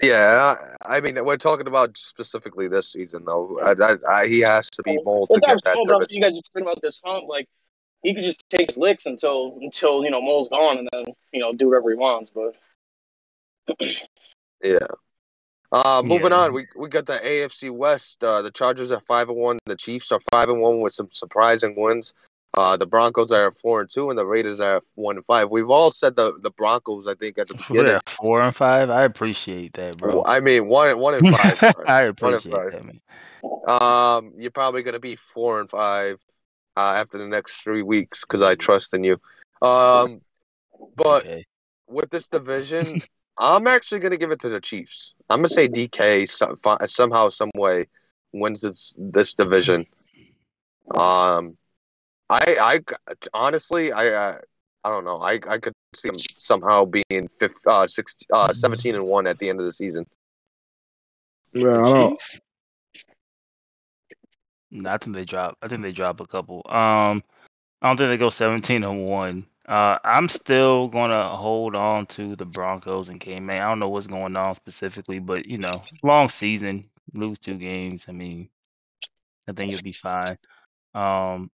[0.01, 3.59] Yeah, I, I mean, we're talking about specifically this season, though.
[3.63, 5.87] I, I, I, he has to beat Mole to That's what I'm get that saying,
[5.87, 6.11] but I'm division.
[6.11, 7.25] saying you guys are talking about this hump.
[7.29, 7.49] Like,
[8.03, 11.41] he could just take his licks until until you know Mole's gone, and then you
[11.41, 12.31] know do whatever he wants.
[12.31, 12.55] But
[14.63, 14.79] Yeah.
[15.71, 16.39] Uh, moving Yeah.
[16.39, 18.23] on, we we got the AFC West.
[18.23, 19.59] Uh, the Chargers are five and one.
[19.67, 22.15] The Chiefs are five and one with some surprising wins.
[22.55, 25.27] Uh, the Broncos are at four and two, and the Raiders are at one and
[25.27, 25.51] five.
[25.51, 27.07] We've all said the the Broncos.
[27.07, 27.93] I think at the beginning.
[27.95, 28.91] Yeah, four and five.
[28.91, 30.23] I appreciate that, bro.
[30.25, 31.59] I mean, one one and five.
[31.87, 32.73] I appreciate five.
[32.73, 33.01] that, man.
[33.69, 36.19] Um, you're probably gonna be four and five
[36.77, 39.21] uh, after the next three weeks because I trust in you.
[39.61, 40.23] Um,
[40.97, 41.45] but Okay.
[41.87, 43.03] with this division,
[43.37, 45.15] I'm actually gonna give it to the Chiefs.
[45.29, 47.87] I'm gonna say DK so, fi- somehow, some way
[48.33, 49.87] wins this this division.
[50.95, 51.57] Um,
[52.31, 54.39] I I honestly I uh,
[54.85, 55.21] I don't know.
[55.21, 59.39] I I could see him somehow being fifth, uh, six, uh, 17 and one at
[59.39, 60.07] the end of the season.
[61.53, 62.23] Yeah, I don't.
[64.71, 65.57] No, I think they drop.
[65.63, 66.63] I think they drop a couple.
[66.67, 67.23] Um,
[67.81, 69.47] I don't think they go seventeen and one.
[69.67, 73.63] Uh, I'm still gonna hold on to the Broncos and K Man.
[73.63, 75.71] I don't know what's going on specifically, but you know,
[76.03, 78.07] long season, lose two games.
[78.09, 78.51] I mean,
[79.49, 80.37] I think you'll be fine.
[80.95, 81.51] Um,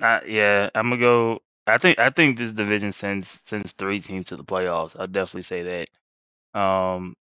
[0.00, 1.40] I, yeah, I'm gonna go.
[1.66, 4.98] I think I think this division sends sends three teams to the playoffs.
[4.98, 5.86] I'll definitely say
[6.54, 6.58] that.
[6.58, 7.16] Um,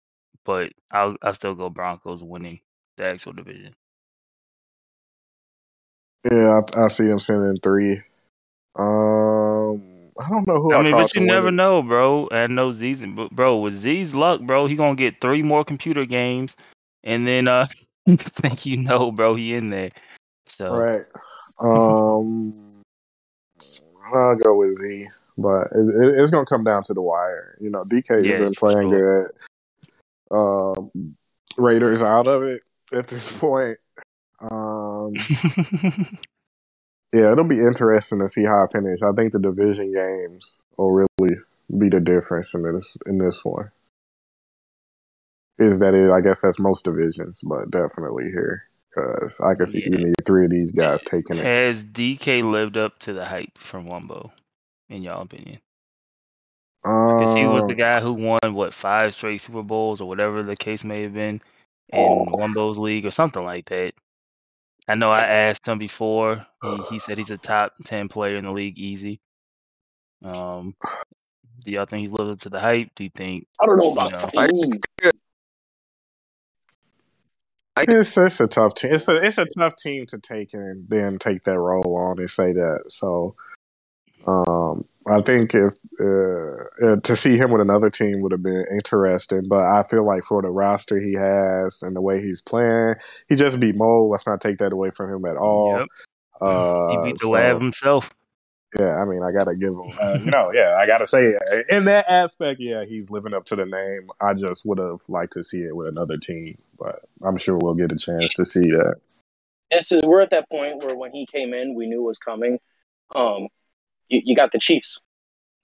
[0.44, 2.60] but I'll I'll still go Broncos winning
[2.96, 3.74] the actual division.
[6.30, 8.02] Yeah, I, I see them sending three.
[8.76, 12.28] Um, I don't know who I, I mean, but you never know, bro.
[12.28, 13.02] And no Z's,
[13.32, 16.56] bro, with Z's luck, bro, he gonna get three more computer games,
[17.02, 17.66] and then uh,
[18.06, 19.34] think you know, bro.
[19.34, 19.90] He in there.
[20.58, 21.04] So All right.
[21.60, 22.82] Um,
[24.14, 27.56] I'll go with Z, but it, it, it's gonna come down to the wire.
[27.58, 29.30] You know, DK has Yeah, been for playing good.
[30.30, 31.16] Um,
[31.58, 33.78] Raiders out of it at this point.
[34.40, 35.14] Um,
[37.12, 39.02] yeah, it'll be interesting to see how I finish.
[39.02, 41.40] I think the division games will really
[41.76, 43.72] be the difference in this in this one.
[45.58, 46.12] Is that it?
[46.12, 49.98] I guess that's most divisions, but definitely here because I can see Yeah.
[49.98, 51.44] any three of these guys taking it.
[51.44, 54.30] has DK lived up to the hype from Wumbo,
[54.88, 55.60] in y'all opinion?
[56.82, 60.42] Because he was the Um, guy who won what five straight Super Bowls or whatever
[60.42, 61.40] the case may have been
[61.92, 63.92] in Wumbo's league or something like that.
[64.86, 66.46] I know I asked him before.
[66.62, 69.20] He he said he's a top ten player in the league, easy.
[70.22, 70.74] Um,
[71.64, 72.90] do y'all think he's lived up to the hype?
[72.94, 75.12] Do you think I don't know You about know.
[77.76, 78.94] I- It's it's a tough team.
[78.94, 82.30] It's a it's a tough team to take and then take that role on and
[82.30, 82.84] say that.
[82.88, 83.34] So,
[84.26, 88.64] um, I think if uh, uh, to see him with another team would have been
[88.72, 92.94] interesting, but I feel like for the roster he has and the way he's playing,
[93.28, 94.04] he just beat Mo.
[94.06, 95.78] Let's not take that away from him at all.
[95.80, 95.88] Yep.
[96.40, 98.10] Uh, he beat the so- lab himself?
[98.78, 101.62] Yeah, I mean, I gotta give him, uh, you know, yeah, I gotta say, uh,
[101.68, 104.10] in that aspect, yeah, he's living up to the name.
[104.20, 107.74] I just would have liked to see it with another team, but I'm sure we'll
[107.74, 108.96] get a chance to see that.
[109.70, 112.18] This is we're at that point where when he came in, we knew it was
[112.18, 112.58] coming.
[113.14, 113.48] Um,
[114.08, 115.00] you, you got the Chiefs.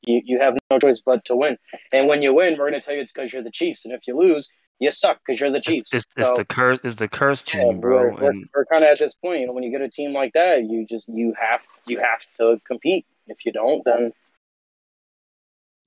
[0.03, 1.59] You you have no choice but to win.
[1.93, 3.85] And when you win, we're going to tell you it's because you're the Chiefs.
[3.85, 4.49] And if you lose,
[4.81, 5.93] you suck because you're the Chiefs.
[5.93, 6.81] It's, it's So, the curse.
[6.85, 8.17] It's the curse yeah, team, bro.
[8.21, 9.41] we're, And we're kind of at this point.
[9.41, 12.21] You know, when you get a team like that, you just you have you have
[12.39, 13.07] to compete.
[13.29, 14.13] If you don't, then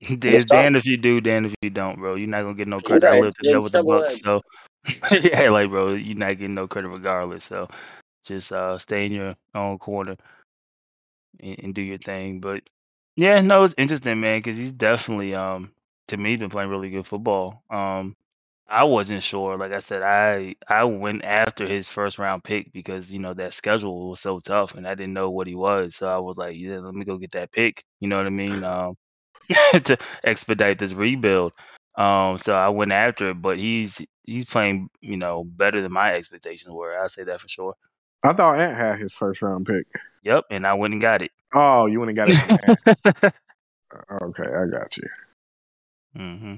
[0.00, 2.14] it's if you do, damned if you don't, bro.
[2.16, 3.06] You're not gonna get no credit.
[3.08, 4.40] I lived Yeah, with the Bucks, so
[5.10, 7.44] yeah, like bro, you're not getting no credit regardless.
[7.44, 7.68] So
[8.24, 10.16] just uh, stay in your own corner
[11.40, 12.40] and, and do your thing.
[12.40, 12.62] But
[13.16, 15.72] yeah, no, it's interesting, man, because he's definitely um
[16.08, 17.62] to me been playing really good football.
[17.70, 18.16] Um,
[18.68, 19.56] I wasn't sure.
[19.58, 23.52] Like I said, I I went after his first round pick because you know that
[23.52, 25.96] schedule was so tough, and I didn't know what he was.
[25.96, 27.84] So I was like, yeah, let me go get that pick.
[28.00, 28.64] You know what I mean?
[28.64, 28.96] Um,
[29.84, 31.52] to expedite this rebuild.
[31.96, 36.14] Um, so I went after it, but he's he's playing, you know, better than my
[36.14, 36.98] expectations were.
[36.98, 37.74] I say that for sure.
[38.22, 39.86] I thought Ant had his first round pick.
[40.22, 41.32] Yep, and I went and got it.
[41.54, 42.78] Oh, you went and got it from Ant.
[44.22, 45.08] Okay, I got you.
[46.16, 46.54] hmm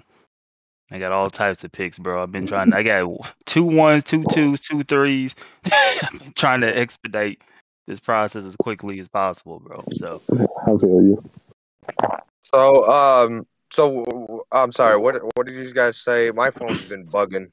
[0.91, 2.23] I got all types of picks, bro.
[2.23, 2.73] I've been trying.
[2.73, 5.35] I got two ones, two twos, two threes.
[6.37, 7.41] Trying to expedite
[7.89, 9.83] this process as quickly as possible, bro.
[9.95, 11.25] So I feel you.
[12.45, 14.97] So, um, so I'm sorry.
[14.97, 16.31] What what did you guys say?
[16.33, 17.51] My phone's been bugging.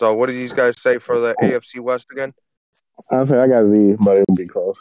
[0.00, 2.32] So, what did you guys say for the AFC West again?
[3.10, 4.78] I say I got Z, but it'll be close.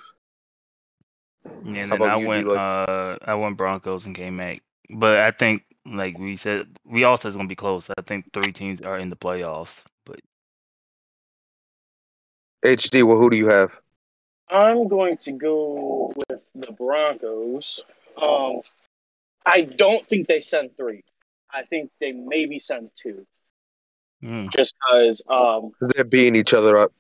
[1.66, 2.56] and then I you, went, D-Lo?
[2.56, 4.62] uh, I went Broncos and came back.
[4.90, 5.64] But I think,
[5.96, 7.90] like we said, we all said it's gonna be close.
[7.90, 9.84] I think three teams are in the playoffs.
[10.06, 10.20] But
[12.64, 13.04] HD.
[13.04, 13.72] Well, who do you have?
[14.50, 17.82] I'm going to go with the Broncos.
[18.20, 18.62] Um,
[19.46, 21.04] I don't think they send three.
[21.52, 23.26] I think they maybe send two,
[24.24, 26.92] mm, just because um, They're beating each other up.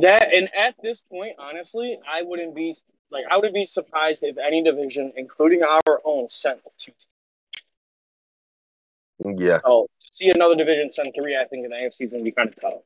[0.00, 0.32] that.
[0.32, 2.76] And at this point, honestly, I wouldn't be
[3.10, 6.92] like I wouldn't be surprised if any division, including our own, sent two.
[9.24, 12.24] Yeah, So to see another division send three, I think in the AFC is going
[12.24, 12.80] to be kind of tough.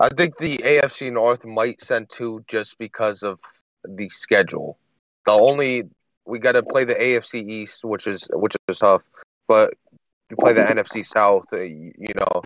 [0.00, 3.40] I think the AFC North might send two just because of
[3.84, 4.78] the schedule.
[5.26, 5.84] The only
[6.24, 9.02] we got to play the AFC East, which is which is tough,
[9.48, 9.74] but
[10.30, 11.46] you play the NFC South.
[11.52, 12.42] uh, You, you know,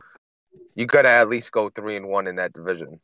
[0.75, 3.01] you got to at least go three and one in that division.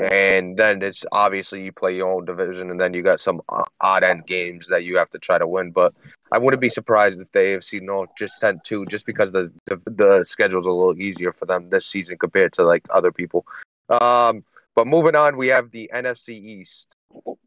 [0.00, 3.64] And then it's obviously you play your own division, and then you got some uh,
[3.80, 5.72] odd end games that you have to try to win.
[5.72, 5.92] But
[6.30, 9.80] I wouldn't be surprised if the AFC North just sent two, just because the the,
[9.86, 13.44] the schedule's a little easier for them this season compared to like other people.
[13.88, 14.44] Um,
[14.76, 16.94] but moving on, we have the NFC East.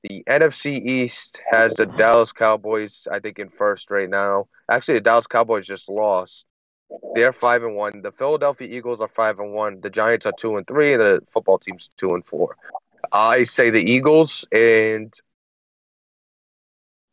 [0.03, 4.47] The NFC East has the Dallas Cowboys, I think, in first right now.
[4.69, 6.45] Actually, the Dallas Cowboys just lost.
[7.15, 8.01] They're five and one.
[8.01, 9.81] The Philadelphia Eagles are five and one.
[9.81, 12.55] The Giants are two and three, and the football team's two and four.
[13.11, 15.13] I say the Eagles, and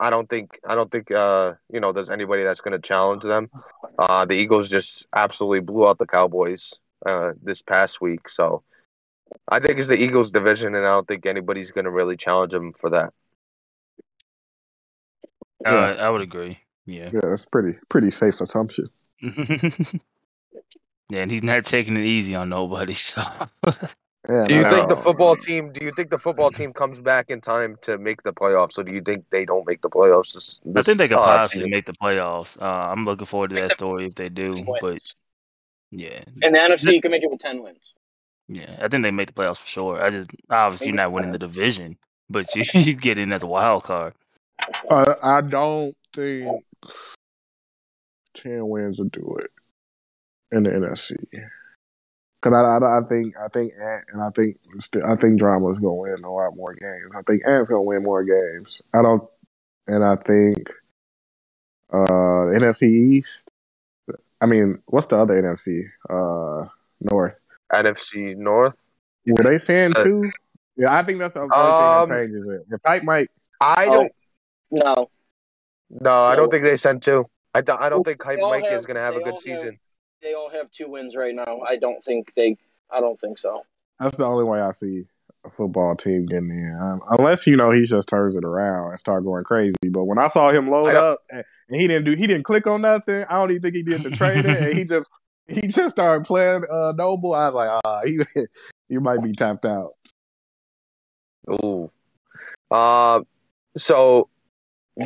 [0.01, 3.23] I don't think I don't think uh, you know there's anybody that's going to challenge
[3.23, 3.51] them.
[3.99, 8.63] Uh, the Eagles just absolutely blew out the Cowboys uh, this past week, so
[9.49, 12.53] I think it's the Eagles division, and I don't think anybody's going to really challenge
[12.53, 13.13] them for that.
[15.67, 15.95] uh, Yeah.
[15.99, 16.61] I would agree.
[16.87, 17.11] Yeah.
[17.13, 18.89] Yeah, that's pretty pretty safe assumption.
[21.11, 22.95] Yeah, and he's not taking it easy on nobody.
[23.09, 23.23] So
[24.29, 25.73] Yeah, Do you no, think the football team?
[25.73, 28.85] Do you think the football team comes back in time to make the playoffs, or
[28.85, 30.35] do you think they don't make the playoffs?
[30.35, 31.71] This, I think they could uh, possibly season?
[31.71, 32.61] make the playoffs.
[32.61, 34.67] Uh, I'm looking forward to that story if they do.
[34.81, 35.01] But
[35.91, 37.95] yeah, and the NFC, you can make it with ten wins.
[38.49, 40.03] yeah, I think they make the playoffs for sure.
[40.03, 41.97] I just obviously you're not winning the division,
[42.29, 44.13] but you you get in as a wild card.
[44.91, 46.65] Uh, I don't think
[48.35, 49.51] ten wins will do it
[50.51, 51.17] in the NFC.
[52.41, 54.57] Because I, I, I think I think Ant and I think
[55.05, 57.13] I think Drama is gonna win a lot more games.
[57.17, 58.81] I think Ant's gonna win more games.
[58.95, 59.29] I don't,
[59.87, 60.69] and I think
[61.93, 63.51] uh NFC East.
[64.41, 65.83] I mean, what's the other NFC?
[66.09, 66.69] Uh,
[67.01, 67.35] North.
[67.73, 68.85] NFC North.
[69.27, 70.31] Were they saying Uh, two?
[70.77, 72.63] Yeah, I think that's the only Um, thing that changes it.
[72.73, 73.31] If Hype Mike,
[73.61, 73.95] I Oh.
[73.95, 74.13] don't.
[74.71, 75.11] No,
[75.91, 77.29] No, I don't think they sent two.
[77.59, 79.33] I, th- I don't think Hype all Mike is going to have a good all
[79.35, 79.79] have- season.
[80.23, 81.61] they all have two wins right now.
[81.69, 82.57] I don't think they.
[82.91, 83.63] I don't think so.
[84.01, 85.05] that's the only way I see
[85.45, 86.79] a football team getting in.
[86.81, 89.75] Um, unless you know he just turns it around and start going crazy.
[89.91, 92.67] But when I saw him load up and and he didn't do, he didn't click
[92.67, 93.25] on nothing.
[93.29, 95.11] I don't even think he did the trading, and he just
[95.49, 97.35] he just started playing uh, Noble.
[97.35, 98.21] I was like, ah, he
[98.89, 99.91] you might be tapped out.
[101.51, 101.91] Ooh.
[102.71, 103.23] Uh,
[103.77, 104.29] so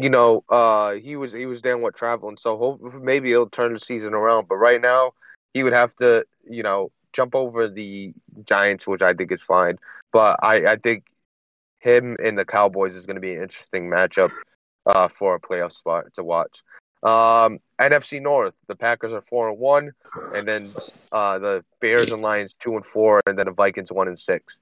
[0.01, 3.73] you know, uh, he was he was down with traveling, so hope, maybe he'll turn
[3.73, 4.49] the season around.
[4.49, 5.13] But right now,
[5.53, 8.15] he would have to, you know, jump over the
[8.45, 9.79] Giants, which I think is fine.
[10.13, 11.05] But I, I think
[11.79, 14.31] him and the Cowboys is going to be an interesting matchup
[14.87, 16.63] uh, for a playoff spot to watch.
[17.03, 19.93] Um, NFC North, the Packers are four and one,
[20.37, 20.71] and then
[21.11, 24.61] uh, the Bears and Lions two and four, and then the Vikings one and six.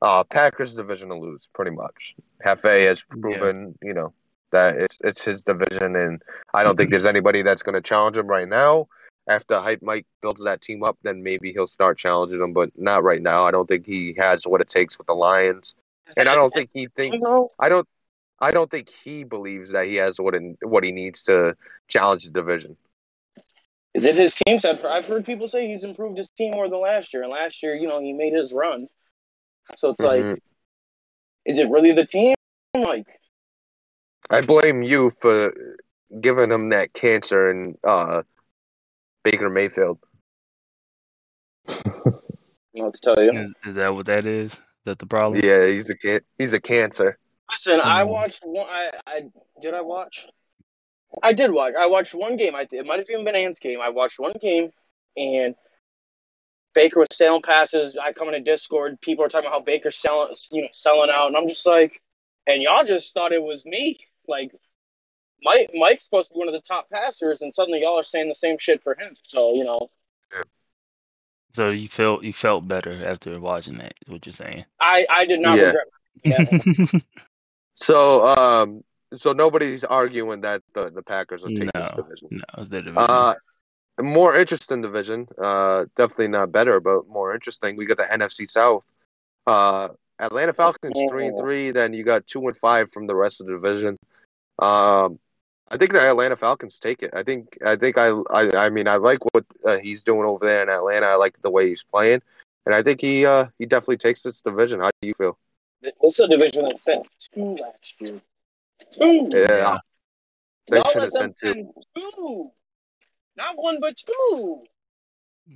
[0.00, 2.14] Uh, Packers division to lose, pretty much.
[2.46, 4.12] Hefe has proven, you know,
[4.52, 6.22] that it's it's his division, and
[6.54, 8.88] I don't think there's anybody that's going to challenge him right now.
[9.28, 13.02] After Hype Mike builds that team up, then maybe he'll start challenging him, but not
[13.04, 13.44] right now.
[13.44, 15.74] I don't think he has what it takes with the Lions,
[16.16, 17.18] and I don't think he thinks
[17.58, 17.86] I don't
[18.40, 21.56] I don't think he believes that he has what it, what he needs to
[21.88, 22.76] challenge the division.
[23.94, 24.60] Is it his team?
[24.64, 27.62] I've, I've heard people say he's improved his team more than last year, and last
[27.62, 28.86] year, you know, he made his run.
[29.76, 30.30] So it's Mhm.
[30.32, 30.42] like,
[31.44, 32.34] is it really the team?
[32.74, 33.17] Like,
[34.30, 35.52] I blame you for
[36.20, 38.22] giving him that cancer and uh,
[39.24, 39.98] Baker Mayfield.
[41.68, 41.82] I
[42.76, 43.30] don't to tell you.
[43.30, 44.52] Is, is that what that is?
[44.52, 45.40] Is that the problem?
[45.42, 47.18] Yeah, he's a can- he's a cancer.
[47.50, 48.08] Listen, I Mm.
[48.08, 48.68] watched one.
[48.68, 49.22] I, I
[49.60, 50.26] did I watch?
[51.22, 51.74] I did watch.
[51.78, 52.54] I watched one game.
[52.54, 53.80] I it might have even been Ant's game.
[53.80, 54.70] I watched one game,
[55.16, 55.54] and
[56.74, 57.96] Baker was selling passes.
[57.96, 59.00] I come in a Discord.
[59.00, 62.02] People are talking about how Baker's selling, you know, selling out, and I'm just like,
[62.46, 63.98] and y'all just thought it was me.
[64.28, 64.52] Like,
[65.42, 68.28] Mike, Mike's supposed to be one of the top passers, and suddenly y'all are saying
[68.28, 69.16] the same shit for him.
[69.24, 69.90] So you know,
[71.52, 73.94] So you felt you felt better after watching that?
[74.04, 74.64] Is what you're saying?
[74.80, 75.72] I I did not Yeah.
[76.24, 77.02] regret.
[77.80, 78.82] So um,
[79.14, 82.02] so nobody's arguing that the the Packers will take this No.
[82.02, 82.28] division.
[82.32, 83.06] no, it's their division.
[83.08, 83.34] Uh,
[84.00, 85.28] more interesting division.
[85.40, 87.76] Uh, definitely not better, but more interesting.
[87.76, 88.84] We got the NFC South.
[89.46, 91.70] Uh, Atlanta Falcons three and three.
[91.70, 93.96] Then you got two and five from the rest of the division.
[94.58, 95.18] Um,
[95.70, 97.10] I think the Atlanta Falcons take it.
[97.12, 97.58] I think.
[97.64, 97.98] I think.
[97.98, 98.10] I.
[98.30, 101.06] I, I mean, I like what uh, he's doing over there in Atlanta.
[101.06, 102.22] I like the way he's playing,
[102.66, 103.26] and I think he.
[103.26, 104.80] Uh, he definitely takes this division.
[104.80, 105.38] How do you feel?
[105.82, 108.20] This is a division that sent two last year.
[108.90, 109.28] Two.
[109.32, 109.78] Yeah,
[110.70, 111.72] they should have sent two.
[111.94, 112.50] two.
[113.36, 114.64] Not one, but two.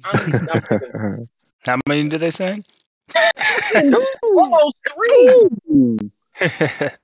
[0.05, 1.29] I'm, I'm
[1.65, 2.67] How many did they send?
[4.23, 5.99] almost three.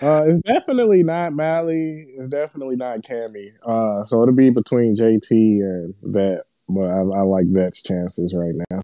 [0.00, 2.06] Uh, it's definitely not Mally.
[2.16, 3.52] It's definitely not Cammy.
[3.62, 6.44] Uh, so it'll be between JT and that.
[6.68, 8.80] But I, I like Vet's chances right now.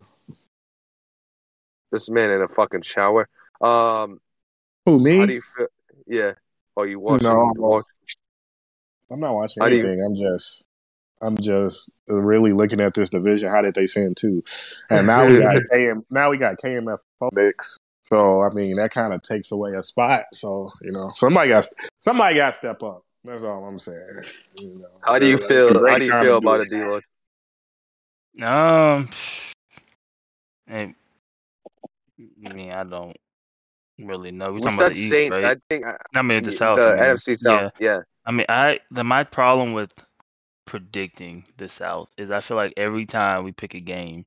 [1.91, 3.29] This man in a fucking shower.
[3.63, 4.21] Um,
[4.85, 5.19] Who me?
[5.19, 5.67] how do you feel?
[6.07, 6.33] Yeah.
[6.77, 7.29] Oh, you watching?
[7.29, 7.53] No.
[7.57, 7.85] watch-
[9.11, 10.05] I'm not watching How do you- anything.
[10.05, 10.65] I'm just,
[11.23, 13.51] I'm just really looking at this division.
[13.51, 14.45] How did they send two?
[14.91, 16.05] And now we got KM.
[16.11, 17.79] Now we got KMF Phoenix.
[18.13, 20.25] So I mean, that kind of takes away a spot.
[20.33, 21.65] So you know, somebody got
[22.01, 23.05] somebody got to step up.
[23.25, 24.23] That's all I'm saying.
[24.59, 25.87] You know, How do you feel?
[25.87, 26.73] How do you feel about it.
[26.73, 27.03] it, D-Lloyd?
[28.41, 29.09] Um,
[30.71, 30.95] I,
[32.47, 33.17] I mean, I don't
[33.99, 34.47] really know.
[34.47, 35.41] We're We talking about said the East, Saints.
[35.41, 35.57] right?
[35.57, 36.79] I think uh, I mean, the the South.
[36.79, 37.03] I mean.
[37.03, 37.73] NFC South.
[37.81, 37.99] Yeah.
[38.25, 39.93] I mean, I the my problem with
[40.67, 44.25] predicting the South is I feel like every time we pick a game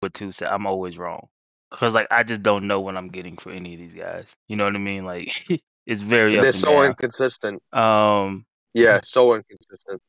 [0.00, 1.28] with two set, I'm always wrong
[1.74, 4.26] because like I just don't know what I'm getting for any of these guys.
[4.48, 5.04] You know what I mean?
[5.04, 5.34] Like
[5.86, 6.86] it's very They're and so down.
[6.86, 7.62] inconsistent.
[7.72, 10.00] Um, Yeah, so inconsistent.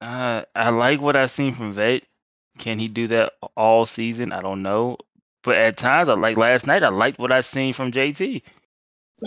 [0.00, 2.02] Uh, I like what I've seen from Vet.
[2.58, 4.32] Can he do that all season?
[4.32, 4.96] I don't know.
[5.42, 6.82] But at times, I like last night.
[6.82, 8.42] I liked what I seen from JT.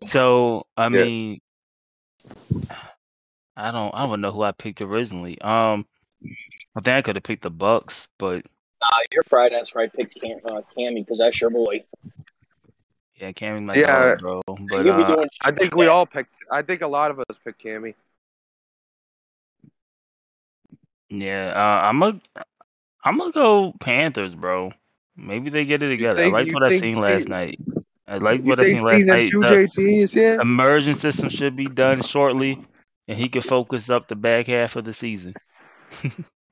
[0.08, 1.06] So I Yeah.
[1.06, 1.40] mean,
[3.56, 3.94] I don't.
[3.94, 5.40] I don't know who I picked originally.
[5.42, 5.86] Um,
[6.76, 8.46] I think I could have picked the Bucks, but
[8.92, 9.92] Nah, you're fried ass right.
[9.94, 11.84] Pick Cam, uh, Cammy because that's your boy.
[13.16, 14.16] yeah, Cammy my Yeah.
[14.16, 14.42] dog, bro.
[14.48, 15.30] But you'll uh, doing.
[15.42, 16.40] I think we all picked.
[16.52, 17.96] I think a lot of us picked Cammy.
[21.10, 22.20] yeah, uh, I'm a.
[23.06, 24.72] I'm gonna go Panthers, bro.
[25.16, 26.18] Maybe they get it together.
[26.24, 27.60] think- I like what I seen se- last night.
[28.08, 29.28] I like what I seen last season night.
[29.30, 30.42] two The JT is here?
[30.42, 32.60] immersion system should be done shortly,
[33.08, 35.34] and he can focus up the back half of the season.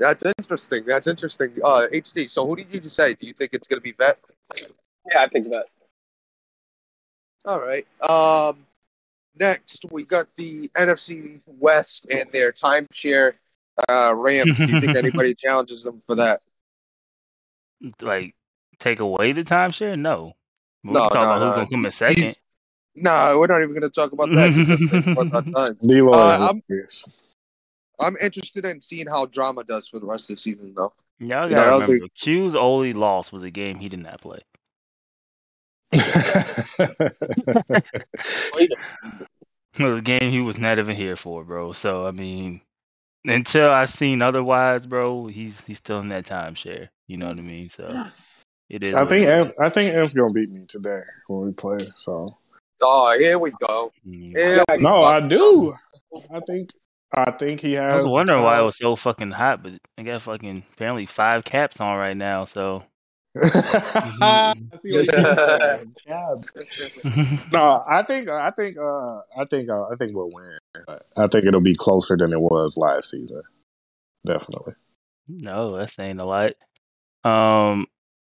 [0.00, 0.84] That's interesting.
[0.86, 1.52] That's interesting.
[1.62, 2.28] Uh, HD.
[2.28, 3.12] So who did you just say?
[3.14, 4.18] Do you think it's gonna be Vet?
[4.56, 5.66] Yeah, I think Vet.
[7.44, 7.86] All right.
[8.02, 8.66] Um,
[9.38, 13.34] next we got the NFC West and their timeshare
[13.88, 14.58] uh, Rams.
[14.58, 16.40] Do you think anybody challenges them for that?
[18.00, 18.34] like
[18.78, 19.98] take away the timeshare?
[19.98, 20.32] No.
[20.82, 21.44] We No, can talk no, about no.
[21.44, 22.36] who's gonna come in He's-
[22.94, 25.54] No, we're not even going to talk about that because that's taking worth our time.
[25.54, 27.06] Uh, I'm- hilarious.
[28.00, 30.92] I'm interested in seeing how drama does for the rest of the season, though.
[31.18, 34.00] Y'all You know, gotta I was remember, Q's only loss was a game he did
[34.00, 34.40] not play.
[39.78, 41.72] It was a game he was not even here for, bro.
[41.72, 42.60] So I mean,
[43.24, 46.88] until I seen otherwise, bro, he's he's still in that timeshare.
[47.06, 47.70] You know what I mean?
[47.70, 48.02] So
[48.68, 48.94] it is.
[48.94, 49.46] I think it is.
[49.46, 51.86] Am, I think M's gonna beat me today when we play.
[51.94, 52.36] So
[52.82, 53.92] Oh, here we go.
[54.06, 54.36] Mm.
[54.36, 55.02] Here we no, go.
[55.02, 55.74] I do.
[56.34, 56.70] I think
[57.12, 57.92] I think he has.
[57.92, 61.44] I was wondering why it was so fucking hot, but I got fucking apparently five
[61.44, 62.44] caps on right now.
[62.44, 62.84] So
[63.42, 65.84] I see what you did there.
[66.06, 66.46] Cab.
[67.04, 70.58] no, No, I think I think uh I think uh, I think we'll win.
[71.16, 73.42] I think it'll be closer than it was last season.
[74.26, 74.74] Definitely.
[75.28, 76.52] No, that's saying a lot.
[77.24, 77.86] Um,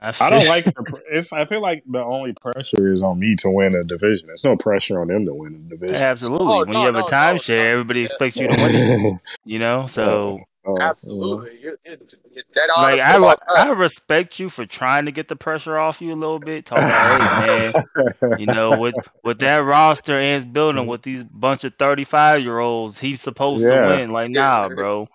[0.02, 1.02] I, I feel, don't like the.
[1.12, 1.32] It's.
[1.32, 4.28] I feel like the only pressure is on me to win a division.
[4.28, 6.04] There's no pressure on them to win a division.
[6.04, 6.48] absolutely.
[6.48, 7.72] Oh, when no, you have no, a no, timeshare, no.
[7.72, 8.06] everybody Yeah.
[8.08, 9.20] expects you to win.
[9.46, 11.60] You know, so Oh, Absolutely.
[11.60, 11.98] You're, you're,
[12.32, 16.00] you're dead like I, re- I respect you for trying to get the pressure off
[16.02, 16.68] you a little bit.
[16.68, 17.74] Talking about, hey
[18.22, 20.92] man, you know, with with that roster and building mm-hmm.
[20.92, 23.82] with these bunch of thirty five year olds, he's supposed Yeah.
[23.82, 24.12] to win.
[24.12, 25.08] Like, nah, bro,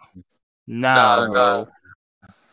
[0.67, 1.69] nah, Nah, bro,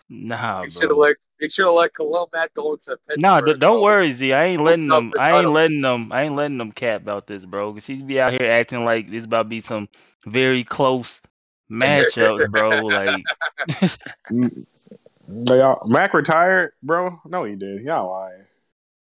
[0.10, 1.14] nah, You should have bro.
[1.44, 3.18] Let you should have let Khalil Mack go to Pittsburgh.
[3.18, 3.82] Nah, don't bro.
[3.82, 4.32] worry, Z.
[4.32, 5.12] I ain't letting them.
[5.14, 6.10] the I ain't letting them.
[6.14, 7.74] I ain't letting them cap about this, bro.
[7.74, 9.90] Cause he's be out here acting like this about to be some
[10.26, 11.22] very close
[11.70, 12.70] matchups, bro.
[12.70, 13.24] Like,
[14.32, 17.20] Mm, y'all, Mack retired, bro.
[17.26, 17.82] No, he did.
[17.82, 18.46] Y'all lying.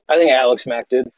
[0.09, 1.11] I think Alex Mack did.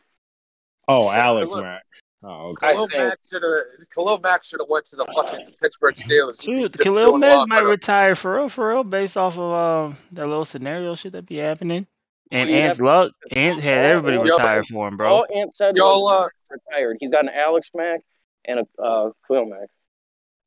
[0.88, 1.64] Oh, Alex Look.
[1.64, 1.84] Mack.
[2.24, 2.68] Oh, okay.
[2.68, 5.96] I Khalil think- Mack should have Khalil Mack should have went to the fucking Pittsburgh
[5.96, 6.42] Steelers.
[6.42, 9.52] He'd shoot, Khalil Mack might retire for real, for real, based off of
[9.92, 11.86] um that little scenario shit that be happening.
[12.32, 14.36] And Well, you Ant's luck, Ant had everybody Yo.
[14.36, 15.14] retire for him, bro.
[15.14, 16.98] All Ant said Y'all, was uh, retired.
[17.00, 18.02] He's got an Alex Mack
[18.46, 19.70] and a uh, Khalil Mack.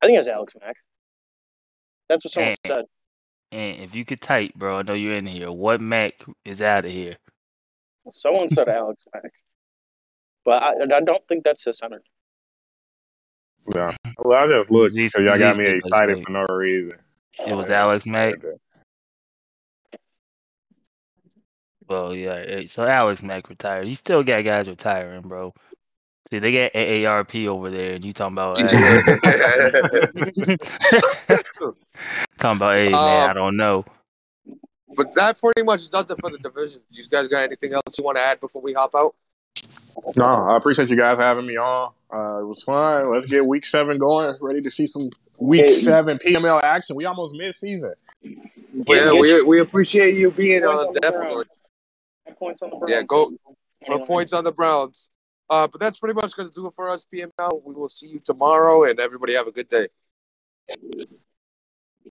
[0.02, 0.74] I think it's Alex Mack.
[2.08, 2.74] That's what someone Hey.
[2.74, 2.84] said.
[3.52, 5.50] And if you could type, bro, I know you're in here.
[5.52, 6.14] What Mack
[6.44, 7.16] is out of here?
[8.12, 9.30] Someone said Alex Mack.
[10.48, 12.00] But I, I don't think that's the center.
[13.74, 13.94] Yeah.
[14.24, 16.96] Well, I just looked Zeke- because y'all got me excited for no reason.
[17.46, 17.80] It was Yeah.
[17.82, 18.36] Alex Mack.
[21.86, 22.36] Well, yeah.
[22.36, 23.88] eh, So Alex Mack retired.
[23.88, 25.52] You still got guys retiring, bro.
[26.30, 28.72] See, they got AARP over there, and you talking about hey,
[32.38, 33.84] talking about hey man, I Um, don't know.
[34.96, 36.86] but that pretty much does it for the divisions.
[36.88, 39.14] You guys got anything else you want to add before we hop out?
[40.16, 41.92] No, I appreciate you guys having me on.
[42.12, 43.10] Uh, it was fun.
[43.10, 44.34] Let's get week seven going.
[44.40, 45.10] Ready to see some
[45.40, 45.72] week Hey.
[45.72, 46.96] seven PML action.
[46.96, 47.94] We almost missed season.
[48.22, 48.34] Yeah,
[48.84, 51.44] get we, we appreciate you being Points on on definitely.
[52.38, 52.90] Points on the Browns.
[52.90, 53.30] Yeah, go
[53.86, 54.06] for Anyway.
[54.06, 55.10] points on the Browns.
[55.50, 57.62] Uh, but that's pretty much going to do it for us, PML.
[57.64, 59.88] We will see you tomorrow, and everybody have a good day.